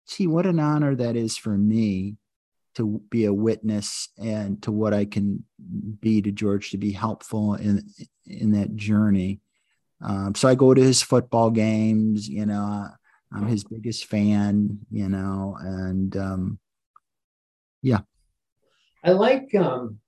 gee 0.08 0.26
what 0.26 0.44
an 0.44 0.58
honor 0.58 0.96
that 0.96 1.14
is 1.14 1.36
for 1.36 1.56
me 1.56 2.16
to 2.74 3.00
be 3.10 3.26
a 3.26 3.32
witness 3.32 4.08
and 4.18 4.60
to 4.60 4.72
what 4.72 4.92
i 4.92 5.04
can 5.04 5.44
be 6.00 6.20
to 6.20 6.32
george 6.32 6.70
to 6.72 6.76
be 6.76 6.90
helpful 6.90 7.54
in 7.54 7.80
in 8.26 8.50
that 8.52 8.74
journey. 8.74 9.40
Um, 10.02 10.34
so 10.34 10.48
i 10.48 10.56
go 10.56 10.74
to 10.74 10.82
his 10.82 11.00
football 11.00 11.50
games 11.52 12.28
you 12.28 12.44
know 12.44 12.88
i'm 13.32 13.46
his 13.46 13.62
biggest 13.62 14.06
fan 14.06 14.80
you 14.90 15.08
know 15.08 15.56
and 15.60 16.16
um, 16.16 16.58
yeah. 17.84 18.00
I 19.04 19.10
like 19.10 19.54
um 19.54 19.98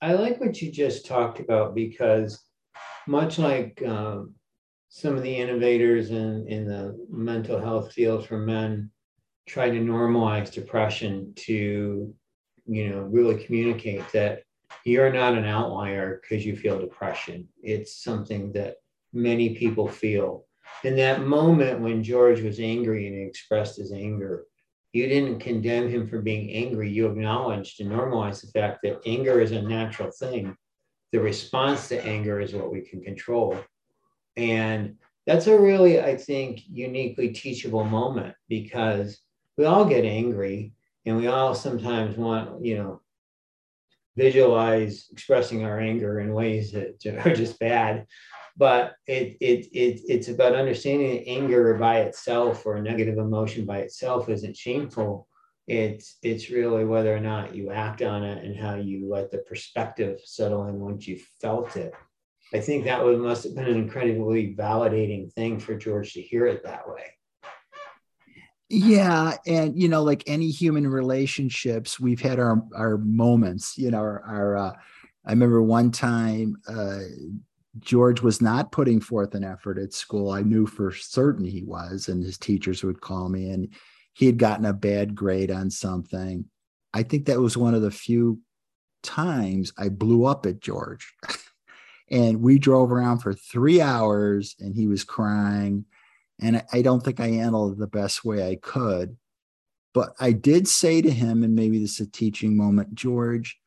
i 0.00 0.14
like 0.14 0.40
what 0.40 0.60
you 0.60 0.72
just 0.72 1.06
talked 1.06 1.38
about 1.38 1.74
because 1.74 2.42
much 3.06 3.38
like 3.38 3.82
um, 3.86 4.34
some 4.88 5.14
of 5.14 5.22
the 5.22 5.36
innovators 5.36 6.10
in 6.10 6.48
in 6.48 6.66
the 6.66 6.96
mental 7.10 7.60
health 7.60 7.92
field 7.92 8.26
for 8.26 8.38
men 8.38 8.90
try 9.46 9.68
to 9.68 9.78
normalize 9.78 10.50
depression 10.50 11.32
to 11.36 12.12
you 12.66 12.88
know 12.88 13.00
really 13.02 13.44
communicate 13.44 14.04
that 14.12 14.42
you're 14.84 15.12
not 15.12 15.36
an 15.36 15.44
outlier 15.44 16.20
because 16.20 16.44
you 16.44 16.56
feel 16.56 16.80
depression. 16.80 17.46
It's 17.62 18.02
something 18.02 18.52
that 18.52 18.76
many 19.12 19.54
people 19.54 19.88
feel. 19.88 20.46
In 20.82 20.96
that 20.96 21.22
moment 21.22 21.80
when 21.80 22.02
george 22.02 22.40
was 22.40 22.58
angry 22.58 23.06
and 23.06 23.16
he 23.16 23.22
expressed 23.22 23.76
his 23.76 23.92
anger 23.92 24.46
you 24.94 25.08
didn't 25.08 25.40
condemn 25.40 25.88
him 25.88 26.06
for 26.06 26.22
being 26.22 26.50
angry. 26.52 26.88
You 26.88 27.08
acknowledged 27.08 27.80
and 27.80 27.90
normalized 27.90 28.46
the 28.46 28.52
fact 28.52 28.78
that 28.84 29.00
anger 29.04 29.40
is 29.40 29.50
a 29.50 29.60
natural 29.60 30.12
thing. 30.12 30.56
The 31.10 31.18
response 31.18 31.88
to 31.88 32.06
anger 32.06 32.40
is 32.40 32.54
what 32.54 32.72
we 32.72 32.80
can 32.80 33.02
control. 33.02 33.58
And 34.36 34.94
that's 35.26 35.48
a 35.48 35.60
really, 35.60 36.00
I 36.00 36.16
think, 36.16 36.60
uniquely 36.70 37.30
teachable 37.30 37.82
moment 37.82 38.36
because 38.48 39.18
we 39.58 39.64
all 39.64 39.84
get 39.84 40.04
angry 40.04 40.72
and 41.04 41.16
we 41.16 41.26
all 41.26 41.56
sometimes 41.56 42.16
want, 42.16 42.64
you 42.64 42.78
know, 42.78 43.00
visualize 44.16 45.08
expressing 45.10 45.64
our 45.64 45.80
anger 45.80 46.20
in 46.20 46.32
ways 46.32 46.70
that 46.70 47.04
are 47.26 47.34
just 47.34 47.58
bad 47.58 48.06
but 48.56 48.94
it, 49.06 49.36
it, 49.40 49.66
it, 49.72 50.00
it's 50.08 50.28
about 50.28 50.54
understanding 50.54 51.10
that 51.10 51.28
anger 51.28 51.74
by 51.74 52.00
itself 52.00 52.64
or 52.66 52.76
a 52.76 52.82
negative 52.82 53.18
emotion 53.18 53.64
by 53.64 53.78
itself 53.78 54.28
isn't 54.28 54.56
shameful. 54.56 55.26
It's, 55.66 56.18
it's 56.22 56.50
really 56.50 56.84
whether 56.84 57.14
or 57.14 57.20
not 57.20 57.54
you 57.54 57.70
act 57.70 58.02
on 58.02 58.22
it 58.22 58.44
and 58.44 58.56
how 58.56 58.76
you 58.76 59.08
let 59.10 59.30
the 59.30 59.38
perspective 59.38 60.20
settle 60.24 60.66
in 60.68 60.78
once 60.78 61.08
you 61.08 61.18
felt 61.40 61.76
it. 61.76 61.92
I 62.52 62.60
think 62.60 62.84
that 62.84 63.02
was, 63.02 63.18
must 63.18 63.44
have 63.44 63.54
been 63.54 63.66
an 63.66 63.76
incredibly 63.76 64.54
validating 64.54 65.32
thing 65.32 65.58
for 65.58 65.74
George 65.74 66.12
to 66.12 66.20
hear 66.20 66.46
it 66.46 66.62
that 66.64 66.88
way. 66.88 67.02
Yeah, 68.68 69.36
and 69.46 69.80
you 69.80 69.88
know, 69.88 70.02
like 70.02 70.24
any 70.26 70.50
human 70.50 70.86
relationships, 70.86 72.00
we've 72.00 72.20
had 72.20 72.38
our 72.38 72.62
our 72.74 72.96
moments. 72.98 73.76
You 73.76 73.90
know, 73.90 73.98
our, 73.98 74.22
our 74.22 74.56
uh, 74.56 74.72
I 75.26 75.30
remember 75.30 75.62
one 75.62 75.90
time 75.90 76.56
uh, 76.66 77.00
George 77.80 78.20
was 78.22 78.40
not 78.40 78.72
putting 78.72 79.00
forth 79.00 79.34
an 79.34 79.44
effort 79.44 79.78
at 79.78 79.92
school. 79.92 80.30
I 80.30 80.42
knew 80.42 80.66
for 80.66 80.92
certain 80.92 81.44
he 81.44 81.62
was, 81.62 82.08
and 82.08 82.22
his 82.22 82.38
teachers 82.38 82.84
would 82.84 83.00
call 83.00 83.28
me, 83.28 83.50
and 83.50 83.74
he 84.12 84.26
had 84.26 84.38
gotten 84.38 84.64
a 84.64 84.72
bad 84.72 85.14
grade 85.14 85.50
on 85.50 85.70
something. 85.70 86.44
I 86.92 87.02
think 87.02 87.26
that 87.26 87.40
was 87.40 87.56
one 87.56 87.74
of 87.74 87.82
the 87.82 87.90
few 87.90 88.40
times 89.02 89.72
I 89.76 89.88
blew 89.88 90.24
up 90.24 90.46
at 90.46 90.60
George. 90.60 91.12
and 92.10 92.40
we 92.40 92.58
drove 92.58 92.92
around 92.92 93.18
for 93.18 93.34
three 93.34 93.80
hours, 93.80 94.54
and 94.60 94.74
he 94.74 94.86
was 94.86 95.02
crying 95.02 95.84
and 96.40 96.64
I 96.72 96.82
don't 96.82 97.02
think 97.02 97.20
I 97.20 97.28
handled 97.28 97.72
it 97.72 97.78
the 97.78 97.86
best 97.86 98.24
way 98.24 98.48
I 98.48 98.56
could. 98.56 99.16
But 99.92 100.14
I 100.18 100.32
did 100.32 100.66
say 100.66 101.00
to 101.02 101.10
him, 101.10 101.44
and 101.44 101.54
maybe 101.54 101.78
this 101.78 102.00
is 102.00 102.08
a 102.08 102.10
teaching 102.10 102.56
moment, 102.56 102.94
George, 102.94 103.58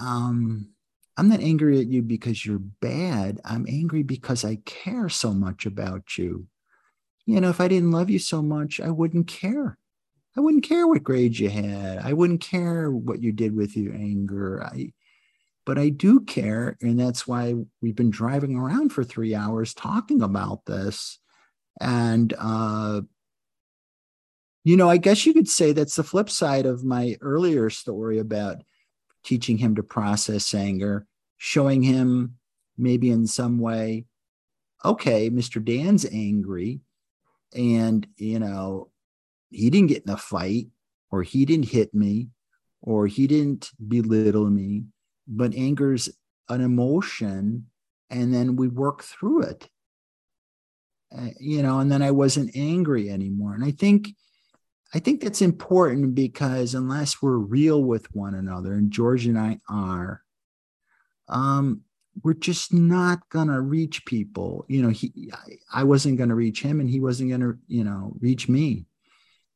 um, 0.00 0.70
I'm 1.16 1.28
not 1.28 1.40
angry 1.40 1.78
at 1.80 1.88
you 1.88 2.02
because 2.02 2.44
you're 2.44 2.58
bad. 2.58 3.40
I'm 3.44 3.66
angry 3.68 4.02
because 4.02 4.44
I 4.44 4.56
care 4.64 5.08
so 5.08 5.34
much 5.34 5.66
about 5.66 6.16
you. 6.16 6.46
You 7.26 7.40
know, 7.40 7.50
if 7.50 7.60
I 7.60 7.68
didn't 7.68 7.92
love 7.92 8.10
you 8.10 8.18
so 8.18 8.42
much, 8.42 8.80
I 8.80 8.90
wouldn't 8.90 9.28
care. 9.28 9.78
I 10.36 10.40
wouldn't 10.40 10.64
care 10.64 10.86
what 10.86 11.04
grades 11.04 11.38
you 11.38 11.50
had. 11.50 11.98
I 11.98 12.14
wouldn't 12.14 12.40
care 12.40 12.90
what 12.90 13.22
you 13.22 13.32
did 13.32 13.54
with 13.54 13.76
your 13.76 13.94
anger. 13.94 14.64
I, 14.64 14.92
but 15.66 15.78
I 15.78 15.90
do 15.90 16.20
care. 16.20 16.78
And 16.80 16.98
that's 16.98 17.28
why 17.28 17.54
we've 17.82 17.94
been 17.94 18.10
driving 18.10 18.56
around 18.56 18.90
for 18.90 19.04
three 19.04 19.34
hours 19.34 19.74
talking 19.74 20.22
about 20.22 20.64
this 20.64 21.18
and, 21.80 22.32
uh, 22.38 23.02
you 24.64 24.76
know, 24.76 24.88
I 24.88 24.96
guess 24.96 25.26
you 25.26 25.34
could 25.34 25.48
say 25.48 25.72
that's 25.72 25.96
the 25.96 26.04
flip 26.04 26.30
side 26.30 26.66
of 26.66 26.84
my 26.84 27.16
earlier 27.20 27.68
story 27.70 28.18
about 28.18 28.62
teaching 29.24 29.58
him 29.58 29.74
to 29.76 29.82
process 29.82 30.54
anger, 30.54 31.06
showing 31.38 31.82
him 31.82 32.36
maybe 32.76 33.10
in 33.10 33.26
some 33.26 33.58
way, 33.58 34.06
okay, 34.84 35.30
Mr. 35.30 35.64
Dan's 35.64 36.06
angry 36.12 36.80
and, 37.54 38.06
you 38.16 38.38
know, 38.38 38.90
he 39.50 39.70
didn't 39.70 39.88
get 39.88 40.04
in 40.04 40.12
a 40.12 40.16
fight 40.16 40.68
or 41.10 41.22
he 41.22 41.44
didn't 41.44 41.68
hit 41.68 41.94
me 41.94 42.28
or 42.80 43.06
he 43.06 43.26
didn't 43.26 43.70
belittle 43.88 44.48
me, 44.50 44.84
but 45.28 45.54
anger's 45.54 46.08
an 46.48 46.60
emotion 46.60 47.66
and 48.10 48.34
then 48.34 48.56
we 48.56 48.68
work 48.68 49.02
through 49.02 49.42
it 49.42 49.68
uh, 51.16 51.28
you 51.38 51.62
know, 51.62 51.78
and 51.80 51.90
then 51.90 52.02
I 52.02 52.10
wasn't 52.10 52.56
angry 52.56 53.10
anymore. 53.10 53.54
And 53.54 53.64
I 53.64 53.70
think, 53.70 54.08
I 54.94 54.98
think 54.98 55.20
that's 55.22 55.42
important 55.42 56.14
because 56.14 56.74
unless 56.74 57.22
we're 57.22 57.38
real 57.38 57.82
with 57.82 58.14
one 58.14 58.34
another, 58.34 58.74
and 58.74 58.90
George 58.90 59.26
and 59.26 59.38
I 59.38 59.58
are, 59.68 60.22
um, 61.28 61.82
we're 62.22 62.34
just 62.34 62.74
not 62.74 63.26
gonna 63.30 63.60
reach 63.60 64.04
people. 64.04 64.66
You 64.68 64.82
know, 64.82 64.90
he, 64.90 65.30
I, 65.32 65.80
I 65.80 65.84
wasn't 65.84 66.18
gonna 66.18 66.34
reach 66.34 66.60
him, 66.60 66.80
and 66.80 66.90
he 66.90 67.00
wasn't 67.00 67.30
gonna, 67.30 67.54
you 67.68 67.84
know, 67.84 68.14
reach 68.20 68.48
me. 68.48 68.84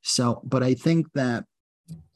So, 0.01 0.41
but 0.45 0.63
I 0.63 0.73
think 0.75 1.13
that 1.15 1.45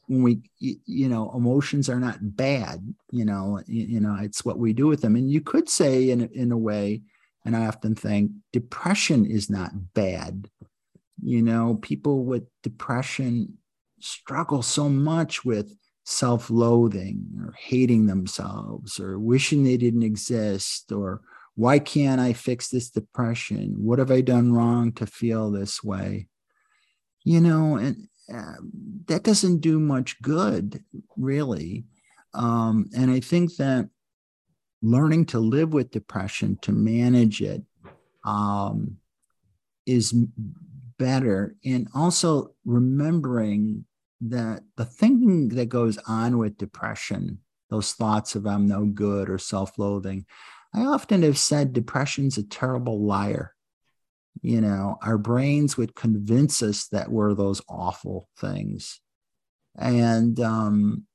when 0.07 0.23
we, 0.23 0.41
you 0.59 1.07
know, 1.07 1.31
emotions 1.35 1.89
are 1.89 1.99
not 1.99 2.17
bad. 2.35 2.93
You 3.11 3.25
know, 3.25 3.61
you, 3.67 3.85
you 3.85 3.99
know, 3.99 4.17
it's 4.19 4.43
what 4.43 4.57
we 4.57 4.73
do 4.73 4.87
with 4.87 5.01
them. 5.01 5.15
And 5.15 5.29
you 5.29 5.41
could 5.41 5.69
say, 5.69 6.09
in 6.09 6.21
in 6.33 6.51
a 6.51 6.57
way, 6.57 7.01
and 7.45 7.55
I 7.55 7.67
often 7.67 7.95
think 7.95 8.31
depression 8.51 9.25
is 9.25 9.49
not 9.49 9.93
bad. 9.93 10.49
You 11.23 11.41
know, 11.41 11.79
people 11.81 12.25
with 12.25 12.43
depression 12.63 13.57
struggle 13.99 14.61
so 14.61 14.89
much 14.89 15.45
with 15.45 15.75
self 16.03 16.49
loathing 16.49 17.25
or 17.39 17.53
hating 17.57 18.07
themselves 18.07 18.99
or 18.99 19.19
wishing 19.19 19.63
they 19.63 19.77
didn't 19.77 20.03
exist 20.03 20.91
or 20.91 21.21
why 21.55 21.79
can't 21.79 22.19
I 22.19 22.33
fix 22.33 22.69
this 22.69 22.89
depression? 22.89 23.75
What 23.77 23.99
have 23.99 24.09
I 24.09 24.21
done 24.21 24.53
wrong 24.53 24.93
to 24.93 25.05
feel 25.05 25.51
this 25.51 25.83
way? 25.83 26.27
You 27.23 27.41
know, 27.41 27.75
and 27.75 28.07
uh, 28.33 28.55
that 29.07 29.23
doesn't 29.23 29.59
do 29.59 29.79
much 29.79 30.21
good, 30.21 30.83
really. 31.17 31.85
Um, 32.33 32.89
and 32.95 33.11
I 33.11 33.19
think 33.19 33.57
that 33.57 33.89
learning 34.81 35.25
to 35.27 35.39
live 35.39 35.73
with 35.73 35.91
depression, 35.91 36.57
to 36.61 36.71
manage 36.71 37.41
it, 37.41 37.61
um, 38.23 38.97
is 39.85 40.13
better. 41.01 41.55
And 41.65 41.87
also 41.95 42.53
remembering 42.63 43.85
that 44.21 44.61
the 44.77 44.85
thinking 44.85 45.49
that 45.49 45.67
goes 45.67 45.97
on 46.07 46.37
with 46.37 46.59
depression, 46.59 47.39
those 47.71 47.93
thoughts 47.93 48.35
of 48.35 48.45
I'm 48.45 48.67
no 48.67 48.85
good 48.85 49.27
or 49.27 49.39
self 49.39 49.79
loathing, 49.79 50.27
I 50.75 50.81
often 50.81 51.23
have 51.23 51.39
said 51.39 51.73
depression's 51.73 52.37
a 52.37 52.43
terrible 52.43 53.03
liar. 53.03 53.55
You 54.43 54.61
know, 54.61 54.97
our 55.01 55.17
brains 55.17 55.75
would 55.75 55.95
convince 55.95 56.61
us 56.61 56.87
that 56.89 57.11
we're 57.11 57.33
those 57.33 57.63
awful 57.67 58.29
things. 58.37 59.01
And 59.75 60.39
um, 60.39 61.05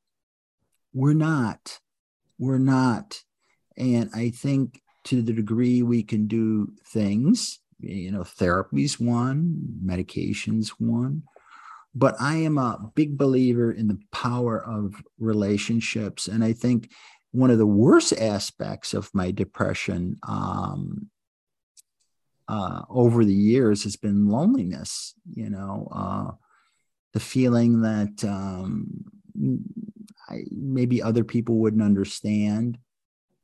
we're 0.92 1.14
not. 1.14 1.78
We're 2.40 2.58
not. 2.58 3.20
And 3.76 4.10
I 4.14 4.30
think 4.30 4.80
to 5.04 5.22
the 5.22 5.32
degree 5.32 5.82
we 5.82 6.02
can 6.02 6.26
do 6.26 6.72
things, 6.88 7.60
you 7.80 8.10
know, 8.10 8.24
therapy's 8.24 8.98
one, 8.98 9.78
medication's 9.82 10.70
one. 10.70 11.22
But 11.94 12.14
I 12.20 12.36
am 12.36 12.58
a 12.58 12.90
big 12.94 13.16
believer 13.16 13.72
in 13.72 13.88
the 13.88 13.98
power 14.12 14.62
of 14.62 15.02
relationships. 15.18 16.28
And 16.28 16.44
I 16.44 16.52
think 16.52 16.90
one 17.32 17.50
of 17.50 17.58
the 17.58 17.66
worst 17.66 18.12
aspects 18.12 18.92
of 18.94 19.10
my 19.14 19.30
depression 19.30 20.18
um, 20.22 21.08
uh, 22.48 22.82
over 22.88 23.24
the 23.24 23.34
years 23.34 23.84
has 23.84 23.96
been 23.96 24.28
loneliness, 24.28 25.14
you 25.34 25.50
know, 25.50 25.88
uh, 25.92 26.30
the 27.12 27.20
feeling 27.20 27.80
that 27.80 28.24
um, 28.24 29.04
I, 30.28 30.44
maybe 30.50 31.02
other 31.02 31.24
people 31.24 31.56
wouldn't 31.56 31.82
understand 31.82 32.78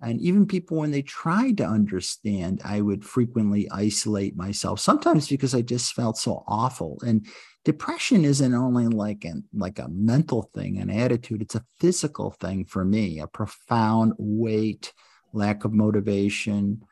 and 0.03 0.21
even 0.21 0.47
people, 0.47 0.79
when 0.79 0.91
they 0.91 1.03
tried 1.03 1.59
to 1.59 1.65
understand, 1.65 2.61
I 2.65 2.81
would 2.81 3.05
frequently 3.05 3.71
isolate 3.71 4.37
myself, 4.37 4.81
sometimes 4.81 5.29
because 5.29 5.55
I 5.55 5.63
just 5.63 5.95
felt 5.95 6.19
so 6.19 6.43
awful. 6.49 6.99
And 7.07 7.25
depression 7.65 8.25
isn't 8.25 8.55
only 8.55 8.89
like 8.89 9.25
an 9.25 9.45
like 9.55 9.79
a 9.79 9.89
mental 9.89 10.51
thing, 10.55 10.79
an 10.79 10.91
attitude, 10.91 11.41
it's 11.41 11.55
a 11.55 11.65
physical 11.79 12.33
thing 12.33 12.65
for 12.65 12.85
me, 12.85 13.21
a 13.21 13.29
profound 13.29 14.15
weight, 14.19 14.93
lack 15.33 15.65
of 15.65 15.73
motivation, 15.73 16.83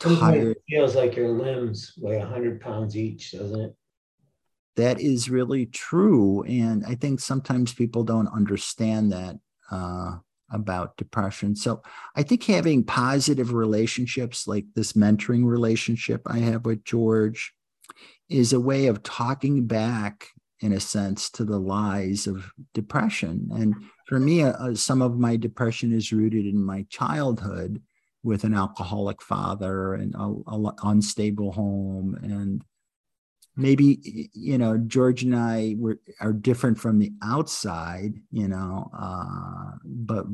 tired. 0.00 0.56
It 0.56 0.62
feels 0.68 0.96
like 0.96 1.14
your 1.14 1.30
limbs 1.30 1.92
weigh 1.96 2.16
a 2.16 2.20
100 2.20 2.60
pounds 2.60 2.96
each, 2.96 3.30
doesn't 3.30 3.60
it? 3.60 3.76
That 4.74 5.00
is 5.00 5.30
really 5.30 5.66
true. 5.66 6.42
And 6.42 6.84
I 6.84 6.96
think 6.96 7.20
sometimes 7.20 7.72
people 7.72 8.02
don't 8.02 8.28
understand 8.28 9.12
that. 9.12 9.36
Uh, 9.70 10.16
about 10.50 10.96
depression. 10.96 11.56
So 11.56 11.82
I 12.14 12.22
think 12.22 12.44
having 12.44 12.84
positive 12.84 13.52
relationships 13.52 14.46
like 14.46 14.66
this 14.74 14.92
mentoring 14.92 15.44
relationship 15.44 16.22
I 16.26 16.38
have 16.38 16.64
with 16.64 16.84
George 16.84 17.52
is 18.28 18.52
a 18.52 18.60
way 18.60 18.86
of 18.86 19.02
talking 19.02 19.66
back 19.66 20.28
in 20.60 20.72
a 20.72 20.80
sense 20.80 21.30
to 21.30 21.44
the 21.44 21.58
lies 21.58 22.26
of 22.26 22.50
depression. 22.74 23.48
And 23.52 23.74
for 24.08 24.18
me, 24.18 24.42
uh, 24.42 24.74
some 24.74 25.02
of 25.02 25.18
my 25.18 25.36
depression 25.36 25.92
is 25.92 26.12
rooted 26.12 26.46
in 26.46 26.64
my 26.64 26.86
childhood 26.88 27.82
with 28.22 28.44
an 28.44 28.54
alcoholic 28.54 29.22
father 29.22 29.94
and 29.94 30.14
an 30.16 30.70
unstable 30.82 31.52
home 31.52 32.18
and 32.22 32.62
maybe 33.56 34.30
you 34.34 34.58
know 34.58 34.76
george 34.76 35.22
and 35.22 35.34
i 35.34 35.74
were 35.78 35.98
are 36.20 36.32
different 36.32 36.78
from 36.78 36.98
the 36.98 37.12
outside 37.22 38.14
you 38.30 38.48
know 38.48 38.90
uh, 38.96 39.72
but 39.84 40.26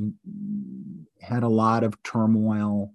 had 1.20 1.42
a 1.42 1.48
lot 1.48 1.84
of 1.84 2.02
turmoil 2.02 2.92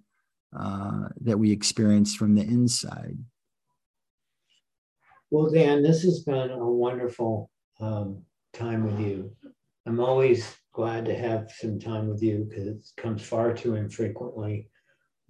uh, 0.56 1.08
that 1.20 1.38
we 1.38 1.52
experienced 1.52 2.16
from 2.16 2.34
the 2.34 2.42
inside. 2.42 3.18
Well 5.30 5.50
dan 5.50 5.82
this 5.82 6.02
has 6.04 6.20
been 6.20 6.50
a 6.50 6.66
wonderful 6.66 7.50
um, 7.80 8.22
time 8.54 8.84
with 8.84 8.98
you. 8.98 9.30
I'm 9.86 10.00
always 10.00 10.56
glad 10.72 11.04
to 11.06 11.14
have 11.14 11.50
some 11.50 11.78
time 11.78 12.08
with 12.08 12.22
you 12.22 12.46
because 12.48 12.66
it 12.66 12.78
comes 12.96 13.22
far 13.22 13.52
too 13.52 13.74
infrequently 13.74 14.68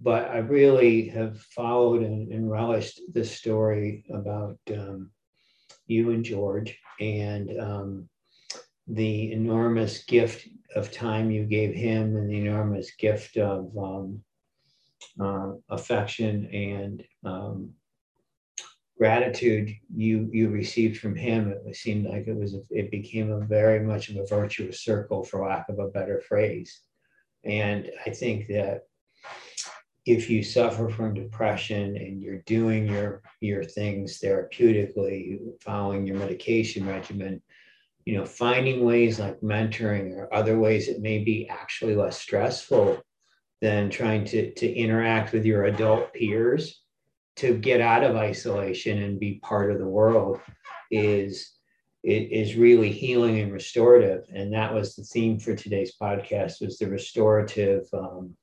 but 0.01 0.29
I 0.29 0.37
really 0.37 1.09
have 1.09 1.39
followed 1.41 2.03
and, 2.03 2.31
and 2.31 2.49
relished 2.49 3.01
this 3.13 3.31
story 3.31 4.05
about 4.13 4.57
um, 4.71 5.11
you 5.87 6.11
and 6.11 6.23
George 6.23 6.77
and 6.99 7.59
um, 7.59 8.09
the 8.87 9.31
enormous 9.31 10.03
gift 10.05 10.47
of 10.75 10.91
time 10.91 11.31
you 11.31 11.45
gave 11.45 11.73
him 11.73 12.15
and 12.15 12.29
the 12.29 12.37
enormous 12.37 12.91
gift 12.95 13.37
of 13.37 13.75
um, 13.77 14.21
uh, 15.19 15.51
affection 15.69 16.45
and 16.53 17.03
um, 17.25 17.71
gratitude 18.97 19.71
you 19.95 20.29
you 20.31 20.49
received 20.49 20.99
from 20.99 21.15
him. 21.15 21.53
It 21.65 21.75
seemed 21.75 22.05
like 22.05 22.27
it 22.27 22.35
was 22.35 22.55
it 22.69 22.91
became 22.91 23.31
a 23.31 23.45
very 23.45 23.81
much 23.81 24.09
of 24.09 24.17
a 24.17 24.25
virtuous 24.25 24.81
circle 24.81 25.23
for 25.23 25.45
lack 25.45 25.67
of 25.69 25.79
a 25.79 25.87
better 25.87 26.21
phrase. 26.21 26.81
And 27.45 27.89
i 28.05 28.09
think 28.09 28.47
that 28.49 28.81
if 30.09 30.29
you 30.29 30.41
suffer 30.41 30.89
from 30.89 31.13
depression 31.13 31.95
and 31.95 32.21
you're 32.21 32.41
doing 32.45 32.87
your 32.87 33.21
your 33.41 33.63
things 33.63 34.19
therapeutically 34.19 35.37
following 35.61 36.07
your 36.07 36.17
medication 36.17 36.87
regimen 36.87 37.41
you 38.05 38.17
know 38.17 38.25
finding 38.25 38.83
ways 38.83 39.19
like 39.19 39.39
mentoring 39.41 40.15
or 40.15 40.33
other 40.33 40.57
ways 40.57 40.87
that 40.87 40.99
may 40.99 41.19
be 41.19 41.47
actually 41.47 41.95
less 41.95 42.19
stressful 42.19 42.99
than 43.61 43.89
trying 43.89 44.25
to 44.25 44.51
to 44.53 44.67
interact 44.73 45.31
with 45.31 45.45
your 45.45 45.65
adult 45.65 46.11
peers 46.13 46.81
to 47.35 47.55
get 47.57 47.79
out 47.79 48.03
of 48.03 48.15
isolation 48.15 49.03
and 49.03 49.19
be 49.19 49.39
part 49.43 49.71
of 49.71 49.77
the 49.77 49.87
world 49.87 50.39
is 50.89 51.53
it 52.03 52.31
is 52.31 52.55
really 52.55 52.91
healing 52.91 53.39
and 53.39 53.51
restorative. 53.51 54.23
And 54.33 54.53
that 54.53 54.73
was 54.73 54.95
the 54.95 55.03
theme 55.03 55.37
for 55.37 55.53
today's 55.53 55.93
podcast 56.01 56.61
was 56.61 56.77
the 56.77 56.89
restorative 56.89 57.87
um, 57.93 58.35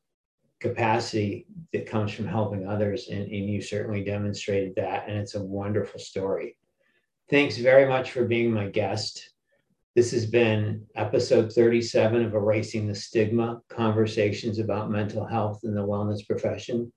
capacity 0.60 1.46
that 1.72 1.86
comes 1.86 2.12
from 2.12 2.26
helping 2.26 2.66
others 2.66 3.08
and, 3.08 3.22
and 3.22 3.50
you 3.50 3.60
certainly 3.60 4.02
demonstrated 4.02 4.74
that 4.76 5.08
and 5.08 5.18
it's 5.18 5.34
a 5.34 5.42
wonderful 5.42 6.00
story. 6.00 6.56
Thanks 7.28 7.58
very 7.58 7.86
much 7.86 8.12
for 8.12 8.24
being 8.24 8.52
my 8.52 8.68
guest. 8.68 9.30
This 9.94 10.10
has 10.12 10.26
been 10.26 10.86
episode 10.94 11.52
37 11.52 12.24
of 12.24 12.34
erasing 12.34 12.86
the 12.86 12.94
stigma 12.94 13.60
conversations 13.68 14.58
about 14.58 14.90
mental 14.90 15.26
health 15.26 15.60
in 15.64 15.74
the 15.74 15.80
wellness 15.80 16.26
profession. 16.26 16.92